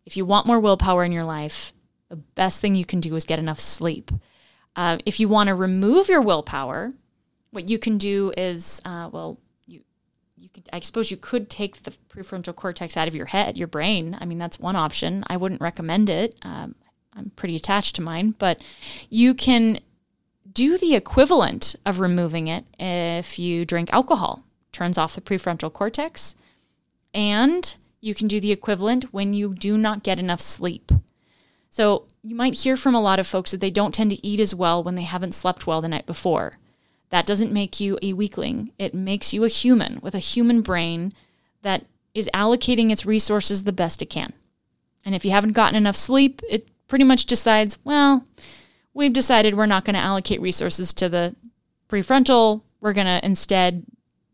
[0.03, 1.73] If you want more willpower in your life,
[2.09, 4.11] the best thing you can do is get enough sleep.
[4.75, 6.91] Uh, if you want to remove your willpower,
[7.51, 9.39] what you can do is, uh, well,
[10.55, 14.17] could, I suppose, you could take the prefrontal cortex out of your head, your brain.
[14.19, 15.23] I mean, that's one option.
[15.27, 16.35] I wouldn't recommend it.
[16.43, 16.75] Um,
[17.13, 18.63] I'm pretty attached to mine, but
[19.09, 19.79] you can
[20.51, 24.43] do the equivalent of removing it if you drink alcohol.
[24.71, 26.35] Turns off the prefrontal cortex,
[27.13, 30.91] and you can do the equivalent when you do not get enough sleep.
[31.69, 34.39] So, you might hear from a lot of folks that they don't tend to eat
[34.39, 36.57] as well when they haven't slept well the night before.
[37.15, 38.73] That doesn't make you a weakling.
[38.77, 41.13] It makes you a human with a human brain
[41.61, 44.33] that is allocating its resources the best it can.
[45.05, 48.27] And if you haven't gotten enough sleep, it pretty much decides, well,
[48.93, 51.33] we've decided we're not going to allocate resources to the
[51.87, 52.63] prefrontal.
[52.81, 53.85] We're going to instead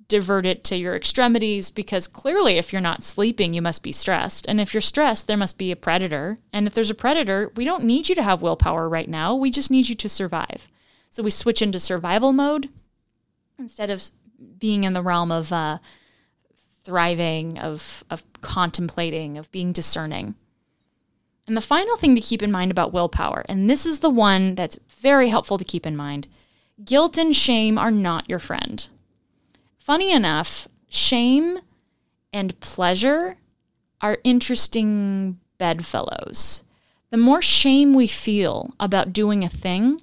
[0.08, 4.48] divert it to your extremities because clearly, if you're not sleeping, you must be stressed.
[4.50, 6.38] And if you're stressed, there must be a predator.
[6.52, 9.36] And if there's a predator, we don't need you to have willpower right now.
[9.36, 10.68] We just need you to survive.
[11.12, 12.70] So we switch into survival mode
[13.60, 14.10] instead of
[14.58, 15.80] being in the realm of uh,
[16.86, 20.36] thriving, of, of contemplating, of being discerning.
[21.46, 24.56] And the final thing to keep in mind about willpower, and this is the one
[24.56, 26.30] that's very helpful to keep in mind
[26.86, 28.88] guilt and shame are not your friend.
[29.78, 31.60] Funny enough, shame
[32.32, 33.36] and pleasure
[34.00, 36.64] are interesting bedfellows.
[37.10, 40.02] The more shame we feel about doing a thing,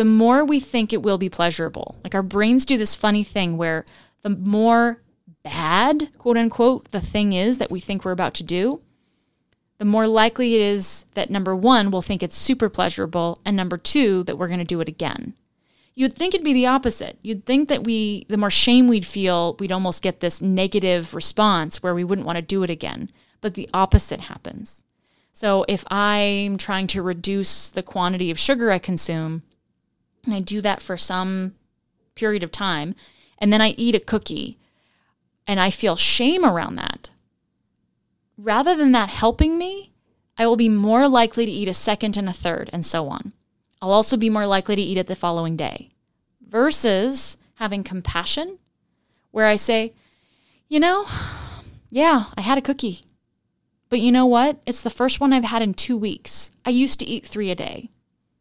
[0.00, 1.96] the more we think it will be pleasurable.
[2.02, 3.84] Like our brains do this funny thing where
[4.22, 5.02] the more
[5.42, 8.80] bad, quote unquote, the thing is that we think we're about to do,
[9.76, 13.76] the more likely it is that number one, we'll think it's super pleasurable, and number
[13.76, 15.34] two, that we're going to do it again.
[15.94, 17.18] You'd think it'd be the opposite.
[17.20, 21.82] You'd think that we, the more shame we'd feel, we'd almost get this negative response
[21.82, 23.10] where we wouldn't want to do it again.
[23.42, 24.82] But the opposite happens.
[25.34, 29.42] So if I'm trying to reduce the quantity of sugar I consume,
[30.24, 31.54] and I do that for some
[32.14, 32.94] period of time,
[33.38, 34.58] and then I eat a cookie
[35.46, 37.10] and I feel shame around that,
[38.38, 39.90] rather than that helping me,
[40.38, 43.32] I will be more likely to eat a second and a third, and so on.
[43.82, 45.90] I'll also be more likely to eat it the following day.
[46.46, 48.58] Versus having compassion,
[49.30, 49.92] where I say,
[50.68, 51.06] you know,
[51.90, 53.00] yeah, I had a cookie.
[53.88, 54.60] But you know what?
[54.66, 56.52] It's the first one I've had in two weeks.
[56.64, 57.90] I used to eat three a day.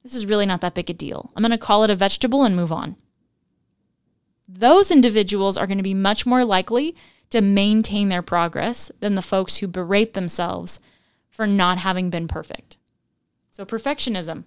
[0.04, 1.32] This is really not that big a deal.
[1.36, 2.96] I'm going to call it a vegetable and move on.
[4.48, 6.96] Those individuals are going to be much more likely
[7.30, 10.80] to maintain their progress than the folks who berate themselves
[11.30, 12.78] for not having been perfect.
[13.52, 14.46] So, perfectionism,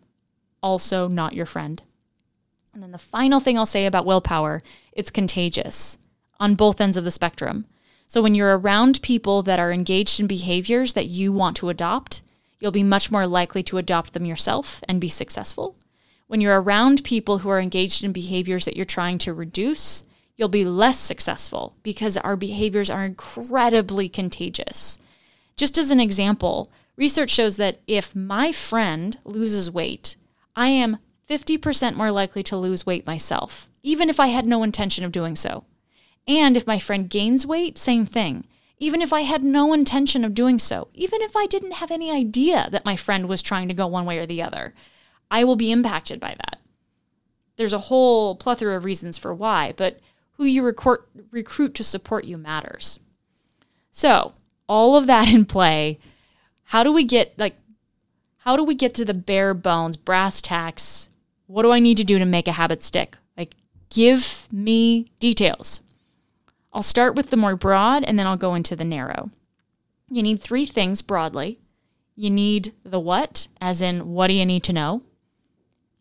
[0.62, 1.82] also not your friend.
[2.74, 5.98] And then the final thing I'll say about willpower, it's contagious
[6.40, 7.66] on both ends of the spectrum.
[8.06, 12.22] So when you're around people that are engaged in behaviors that you want to adopt,
[12.62, 15.74] you'll be much more likely to adopt them yourself and be successful.
[16.28, 20.04] When you're around people who are engaged in behaviors that you're trying to reduce,
[20.36, 25.00] you'll be less successful because our behaviors are incredibly contagious.
[25.56, 30.14] Just as an example, research shows that if my friend loses weight,
[30.54, 30.98] I am
[31.28, 35.34] 50% more likely to lose weight myself, even if I had no intention of doing
[35.34, 35.64] so.
[36.28, 38.44] And if my friend gains weight, same thing.
[38.82, 42.10] Even if I had no intention of doing so, even if I didn't have any
[42.10, 44.74] idea that my friend was trying to go one way or the other,
[45.30, 46.58] I will be impacted by that.
[47.54, 50.00] There's a whole plethora of reasons for why, but
[50.32, 52.98] who you recruit, to support you matters.
[53.92, 54.34] So,
[54.68, 56.00] all of that in play,
[56.64, 57.54] how do we get like
[58.38, 61.08] how do we get to the bare bones, brass tacks?
[61.46, 63.16] What do I need to do to make a habit stick?
[63.36, 63.54] Like,
[63.90, 65.82] give me details.
[66.72, 69.30] I'll start with the more broad and then I'll go into the narrow.
[70.08, 71.58] You need three things broadly.
[72.14, 75.02] You need the what, as in, what do you need to know?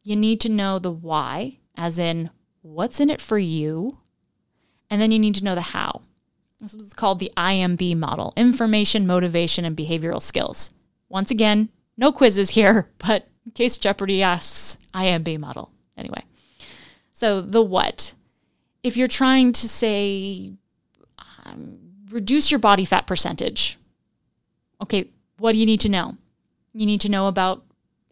[0.03, 2.29] You need to know the why, as in,
[2.61, 3.99] what's in it for you?
[4.89, 6.01] And then you need to know the how.
[6.59, 10.71] This is called the IMB model information, motivation, and behavioral skills.
[11.09, 15.71] Once again, no quizzes here, but in case Jeopardy asks, IMB model.
[15.97, 16.23] Anyway,
[17.11, 18.13] so the what.
[18.83, 20.53] If you're trying to say,
[21.51, 21.77] um,
[22.09, 23.77] reduce your body fat percentage,
[24.81, 26.17] okay, what do you need to know?
[26.73, 27.63] You need to know about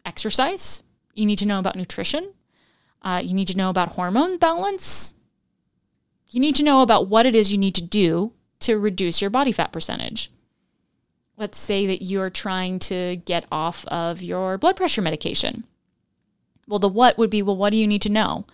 [0.04, 0.82] exercise.
[1.14, 2.32] You need to know about nutrition.
[3.02, 5.14] Uh, you need to know about hormone balance.
[6.28, 9.30] You need to know about what it is you need to do to reduce your
[9.30, 10.30] body fat percentage.
[11.36, 15.64] Let's say that you're trying to get off of your blood pressure medication.
[16.68, 18.44] Well, the what would be, well, what do you need to know?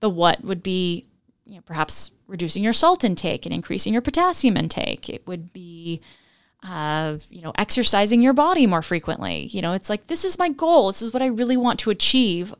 [0.00, 1.06] The what would be,
[1.52, 5.10] you know, perhaps reducing your salt intake and increasing your potassium intake.
[5.10, 6.00] It would be,
[6.62, 9.48] uh, you know, exercising your body more frequently.
[9.48, 10.86] You know, it's like, this is my goal.
[10.86, 12.54] This is what I really want to achieve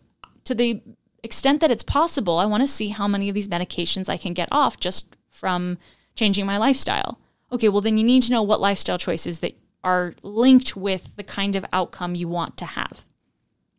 [0.44, 0.82] to the
[1.22, 2.36] extent that it's possible.
[2.36, 5.78] I want to see how many of these medications I can get off just from
[6.14, 7.18] changing my lifestyle.
[7.50, 11.24] Okay, well, then you need to know what lifestyle choices that are linked with the
[11.24, 13.06] kind of outcome you want to have.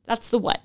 [0.06, 0.62] That's the what.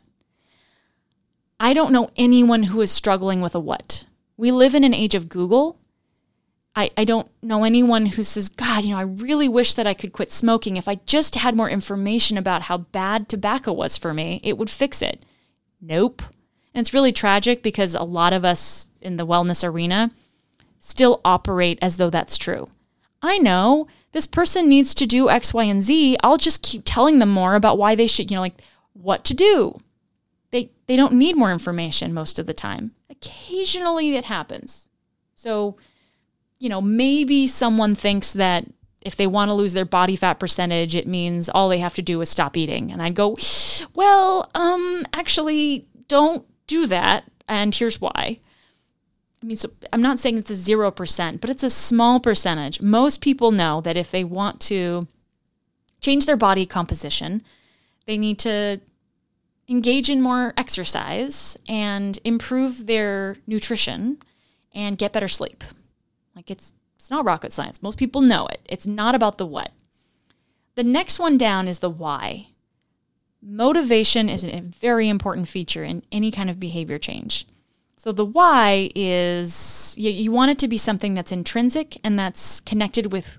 [1.61, 4.07] I don't know anyone who is struggling with a what.
[4.39, 5.79] We live in an age of Google.
[6.77, 9.95] I, I don't know anyone who says, God, you know, I really wish that I
[9.95, 10.77] could quit smoking.
[10.77, 14.71] If I just had more information about how bad tobacco was for me, it would
[14.71, 15.25] fix it.
[15.81, 16.23] Nope.
[16.73, 20.13] And it's really tragic because a lot of us in the wellness arena
[20.79, 22.69] still operate as though that's true.
[23.21, 26.17] I know this person needs to do X, Y, and Z.
[26.23, 28.63] I'll just keep telling them more about why they should, you know, like
[28.93, 29.81] what to do.
[30.89, 32.93] They don't need more information most of the time.
[33.11, 34.89] Occasionally it happens.
[35.37, 35.77] So,
[36.59, 38.67] you know, maybe someone thinks that
[39.03, 42.03] if they want to lose their body fat percentage, it means all they have to
[42.03, 42.91] do is stop eating.
[42.91, 43.37] And I'd go,
[43.95, 47.25] well, um, actually, don't do that.
[47.47, 48.41] And here's why.
[49.43, 52.83] I mean, so I'm not saying it's a 0%, but it's a small percentage.
[52.83, 55.07] Most people know that if they want to
[56.01, 57.43] change their body composition,
[58.07, 58.81] they need to
[59.69, 64.19] engage in more exercise and improve their nutrition
[64.75, 65.63] and get better sleep.
[66.35, 67.83] Like it's it's not rocket science.
[67.83, 68.61] Most people know it.
[68.69, 69.71] It's not about the what.
[70.75, 72.49] The next one down is the why.
[73.41, 77.47] Motivation is a very important feature in any kind of behavior change.
[77.97, 82.61] So the why is you, you want it to be something that's intrinsic and that's
[82.61, 83.39] connected with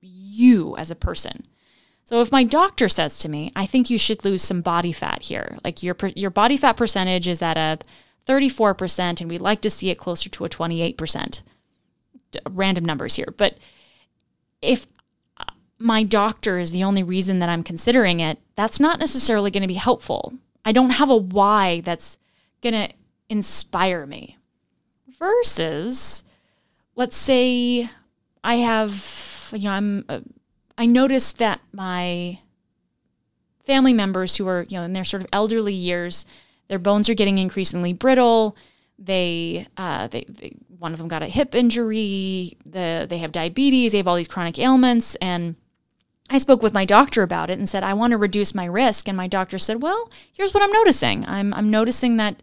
[0.00, 1.46] you as a person.
[2.06, 5.22] So if my doctor says to me, "I think you should lose some body fat
[5.22, 7.78] here," like your your body fat percentage is at a
[8.26, 11.42] 34% and we'd like to see it closer to a 28%.
[12.48, 13.58] Random numbers here, but
[14.62, 14.86] if
[15.78, 19.68] my doctor is the only reason that I'm considering it, that's not necessarily going to
[19.68, 20.34] be helpful.
[20.64, 22.18] I don't have a why that's
[22.62, 22.94] going to
[23.28, 24.36] inspire me.
[25.18, 26.24] Versus,
[26.94, 27.88] let's say
[28.44, 30.20] I have, you know, I'm, uh,
[30.78, 32.40] I noticed that my
[33.64, 36.26] family members who are, you know, in their sort of elderly years,
[36.68, 38.56] their bones are getting increasingly brittle.
[38.98, 42.56] They, uh, they, they one of them got a hip injury.
[42.64, 43.92] The, they have diabetes.
[43.92, 45.14] They have all these chronic ailments.
[45.16, 45.56] And
[46.28, 49.08] I spoke with my doctor about it and said, I want to reduce my risk.
[49.08, 51.26] And my doctor said, Well, here's what I'm noticing.
[51.26, 52.42] I'm, I'm noticing that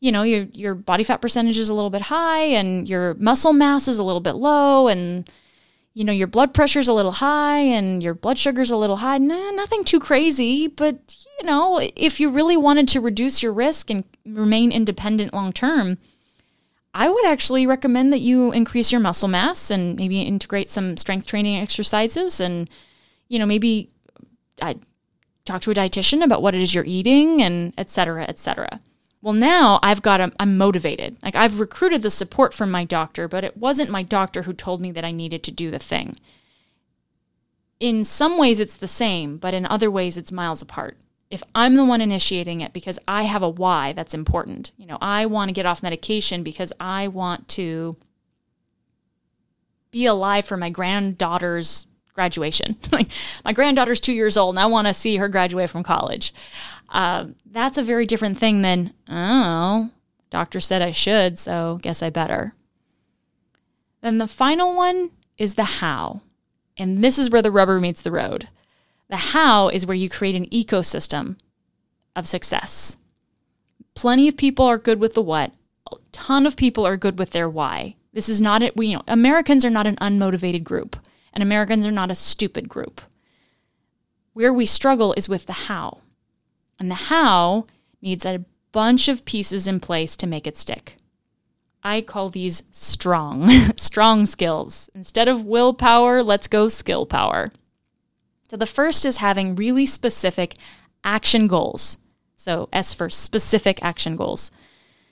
[0.00, 3.52] you know, your your body fat percentage is a little bit high and your muscle
[3.52, 5.28] mass is a little bit low and
[5.94, 8.76] you know, your blood pressure is a little high and your blood sugar is a
[8.76, 9.18] little high.
[9.18, 13.90] Nah, nothing too crazy, but you know, if you really wanted to reduce your risk
[13.90, 15.98] and remain independent long term,
[16.94, 21.26] I would actually recommend that you increase your muscle mass and maybe integrate some strength
[21.26, 22.68] training exercises and
[23.28, 23.90] you know, maybe
[24.60, 24.76] I
[25.44, 28.80] talk to a dietitian about what it is you're eating and et cetera, et cetera.
[29.20, 31.16] Well, now I've got, a, I'm motivated.
[31.22, 34.80] Like I've recruited the support from my doctor, but it wasn't my doctor who told
[34.80, 36.16] me that I needed to do the thing.
[37.80, 40.98] In some ways, it's the same, but in other ways, it's miles apart.
[41.30, 44.98] If I'm the one initiating it because I have a why that's important, you know,
[45.00, 47.96] I want to get off medication because I want to
[49.90, 52.74] be alive for my granddaughter's graduation.
[52.92, 53.08] like
[53.44, 56.32] my granddaughter's two years old and I want to see her graduate from college.
[56.88, 59.90] Uh, that's a very different thing than, oh,
[60.30, 62.54] doctor said I should, so guess I better.
[64.00, 66.22] Then the final one is the how.
[66.76, 68.48] And this is where the rubber meets the road.
[69.08, 71.36] The how is where you create an ecosystem
[72.14, 72.96] of success.
[73.94, 75.52] Plenty of people are good with the what,
[75.90, 77.96] a ton of people are good with their why.
[78.12, 78.76] This is not it.
[78.76, 80.96] We, you know, Americans are not an unmotivated group,
[81.32, 83.00] and Americans are not a stupid group.
[84.32, 85.98] Where we struggle is with the how.
[86.78, 87.66] And the how
[88.00, 90.96] needs a bunch of pieces in place to make it stick.
[91.82, 94.90] I call these strong, strong skills.
[94.94, 97.50] Instead of willpower, let's go skill power.
[98.50, 100.54] So the first is having really specific
[101.04, 101.98] action goals.
[102.36, 104.50] So S for specific action goals.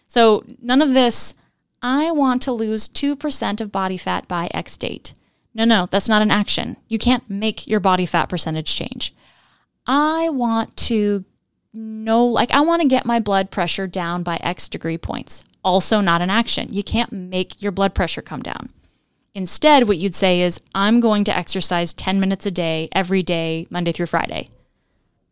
[0.07, 1.35] So none of this,
[1.83, 5.13] I want to lose 2% of body fat by X date.
[5.55, 6.77] No, no, that's not an action.
[6.89, 9.15] You can't make your body fat percentage change.
[9.87, 11.25] I want to
[11.77, 15.45] no, like I want to get my blood pressure down by X degree points.
[15.63, 16.73] Also, not an action.
[16.73, 18.71] You can't make your blood pressure come down.
[19.35, 23.67] Instead, what you'd say is, I'm going to exercise 10 minutes a day, every day,
[23.69, 24.49] Monday through Friday.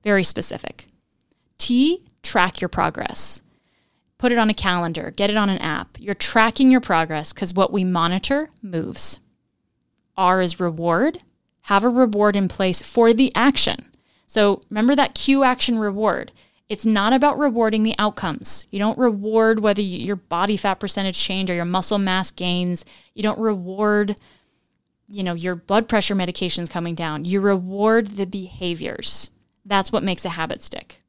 [0.02, 0.88] Very specific.
[1.56, 3.42] T, track your progress.
[4.18, 5.96] Put it on a calendar, get it on an app.
[5.98, 9.20] You're tracking your progress because what we monitor moves.
[10.16, 11.20] R is reward.
[11.62, 13.90] Have a reward in place for the action.
[14.26, 16.32] So remember that cue action reward.
[16.68, 18.66] It's not about rewarding the outcomes.
[18.70, 22.84] You don't reward whether your body fat percentage change or your muscle mass gains.
[23.14, 24.16] You don't reward
[25.08, 27.24] you know your blood pressure medications coming down.
[27.24, 29.30] You reward the behaviors.
[29.64, 31.02] That's what makes a habit stick.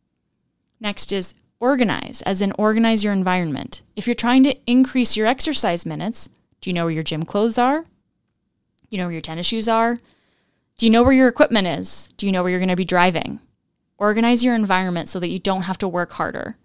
[0.79, 3.81] Next is organize, as in organize your environment.
[3.95, 6.29] If you're trying to increase your exercise minutes,
[6.61, 7.85] do you know where your gym clothes are?
[8.89, 9.99] You know where your tennis shoes are?
[10.77, 12.09] Do you know where your equipment is?
[12.17, 13.39] Do you know where you're going to be driving?
[13.97, 16.57] Organize your environment so that you don't have to work harder.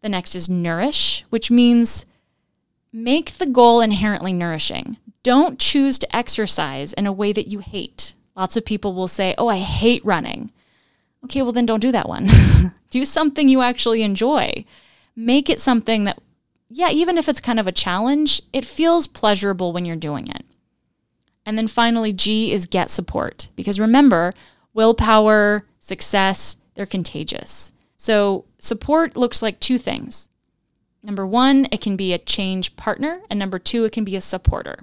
[0.00, 2.06] The next is nourish, which means
[2.92, 4.96] make the goal inherently nourishing.
[5.22, 8.14] Don't choose to exercise in a way that you hate.
[8.34, 10.50] Lots of people will say, Oh, I hate running.
[11.24, 12.28] Okay, well, then don't do that one.
[12.90, 14.64] do something you actually enjoy.
[15.14, 16.20] Make it something that,
[16.70, 20.44] yeah, even if it's kind of a challenge, it feels pleasurable when you're doing it.
[21.46, 23.48] And then finally, G is get support.
[23.54, 24.32] Because remember,
[24.74, 27.72] willpower, success, they're contagious.
[27.96, 30.28] So support looks like two things.
[31.02, 33.22] Number one, it can be a change partner.
[33.30, 34.76] And number two, it can be a supporter.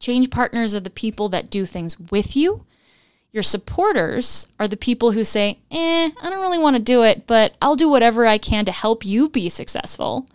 [0.00, 2.64] Change partners are the people that do things with you.
[3.30, 7.26] Your supporters are the people who say, eh, I don't really want to do it,
[7.26, 10.26] but I'll do whatever I can to help you be successful.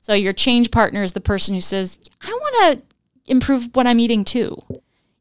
[0.00, 2.93] So your change partner is the person who says, I want to
[3.26, 4.62] improve what I'm eating too.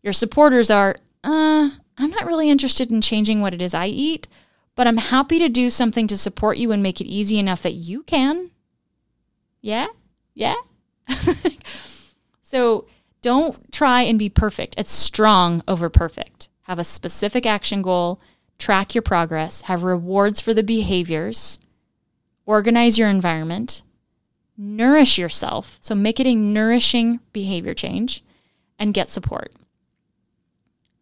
[0.02, 4.28] Your supporters are, uh, I'm not really interested in changing what it is I eat,
[4.76, 7.74] but I'm happy to do something to support you and make it easy enough that
[7.74, 8.52] you can.
[9.62, 9.88] Yeah?
[10.34, 10.56] Yeah?
[12.42, 12.88] so
[13.22, 14.76] don't try and be perfect.
[14.78, 16.50] It's strong over perfect.
[16.64, 18.20] Have a specific action goal,
[18.58, 21.60] track your progress, have rewards for the behaviors,
[22.46, 23.84] organize your environment,
[24.58, 25.78] nourish yourself.
[25.82, 28.24] So make it a nourishing behavior change
[28.80, 29.54] and get support.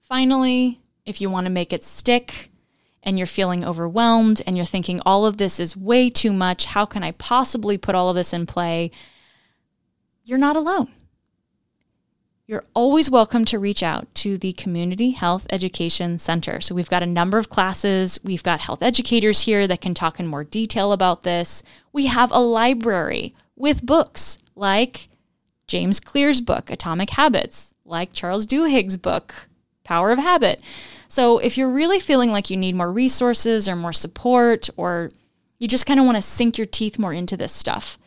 [0.01, 2.51] Finally, if you want to make it stick
[3.03, 6.85] and you're feeling overwhelmed and you're thinking all of this is way too much, how
[6.85, 8.91] can I possibly put all of this in play?
[10.23, 10.91] You're not alone.
[12.51, 16.59] You're always welcome to reach out to the Community Health Education Center.
[16.59, 18.19] So, we've got a number of classes.
[18.25, 21.63] We've got health educators here that can talk in more detail about this.
[21.93, 25.07] We have a library with books like
[25.65, 29.33] James Clear's book, Atomic Habits, like Charles Duhigg's book,
[29.85, 30.61] Power of Habit.
[31.07, 35.09] So, if you're really feeling like you need more resources or more support, or
[35.57, 37.97] you just kind of want to sink your teeth more into this stuff,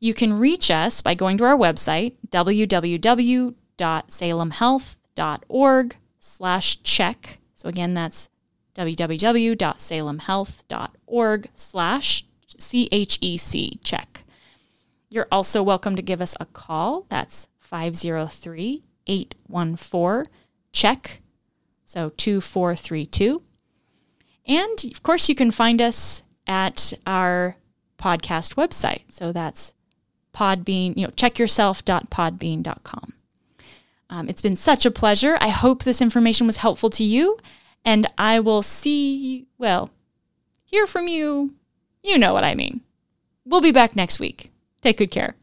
[0.00, 7.38] you can reach us by going to our website, www www.salemhealth.org slash check.
[7.54, 8.28] So again, that's
[8.76, 12.24] www.salemhealth.org slash
[12.58, 14.24] C-H-E-C check.
[15.10, 17.06] You're also welcome to give us a call.
[17.08, 20.32] That's 503 814
[20.72, 21.20] check.
[21.84, 23.42] So 2432.
[24.46, 27.56] And of course, you can find us at our
[27.98, 29.02] podcast website.
[29.08, 29.74] So that's
[30.34, 33.12] Podbean, you know, checkyourself.podbean.com.
[34.12, 35.38] Um, it's been such a pleasure.
[35.40, 37.38] I hope this information was helpful to you,
[37.82, 39.88] and I will see, well,
[40.66, 41.54] hear from you.
[42.02, 42.82] You know what I mean.
[43.46, 44.50] We'll be back next week.
[44.82, 45.34] Take good care.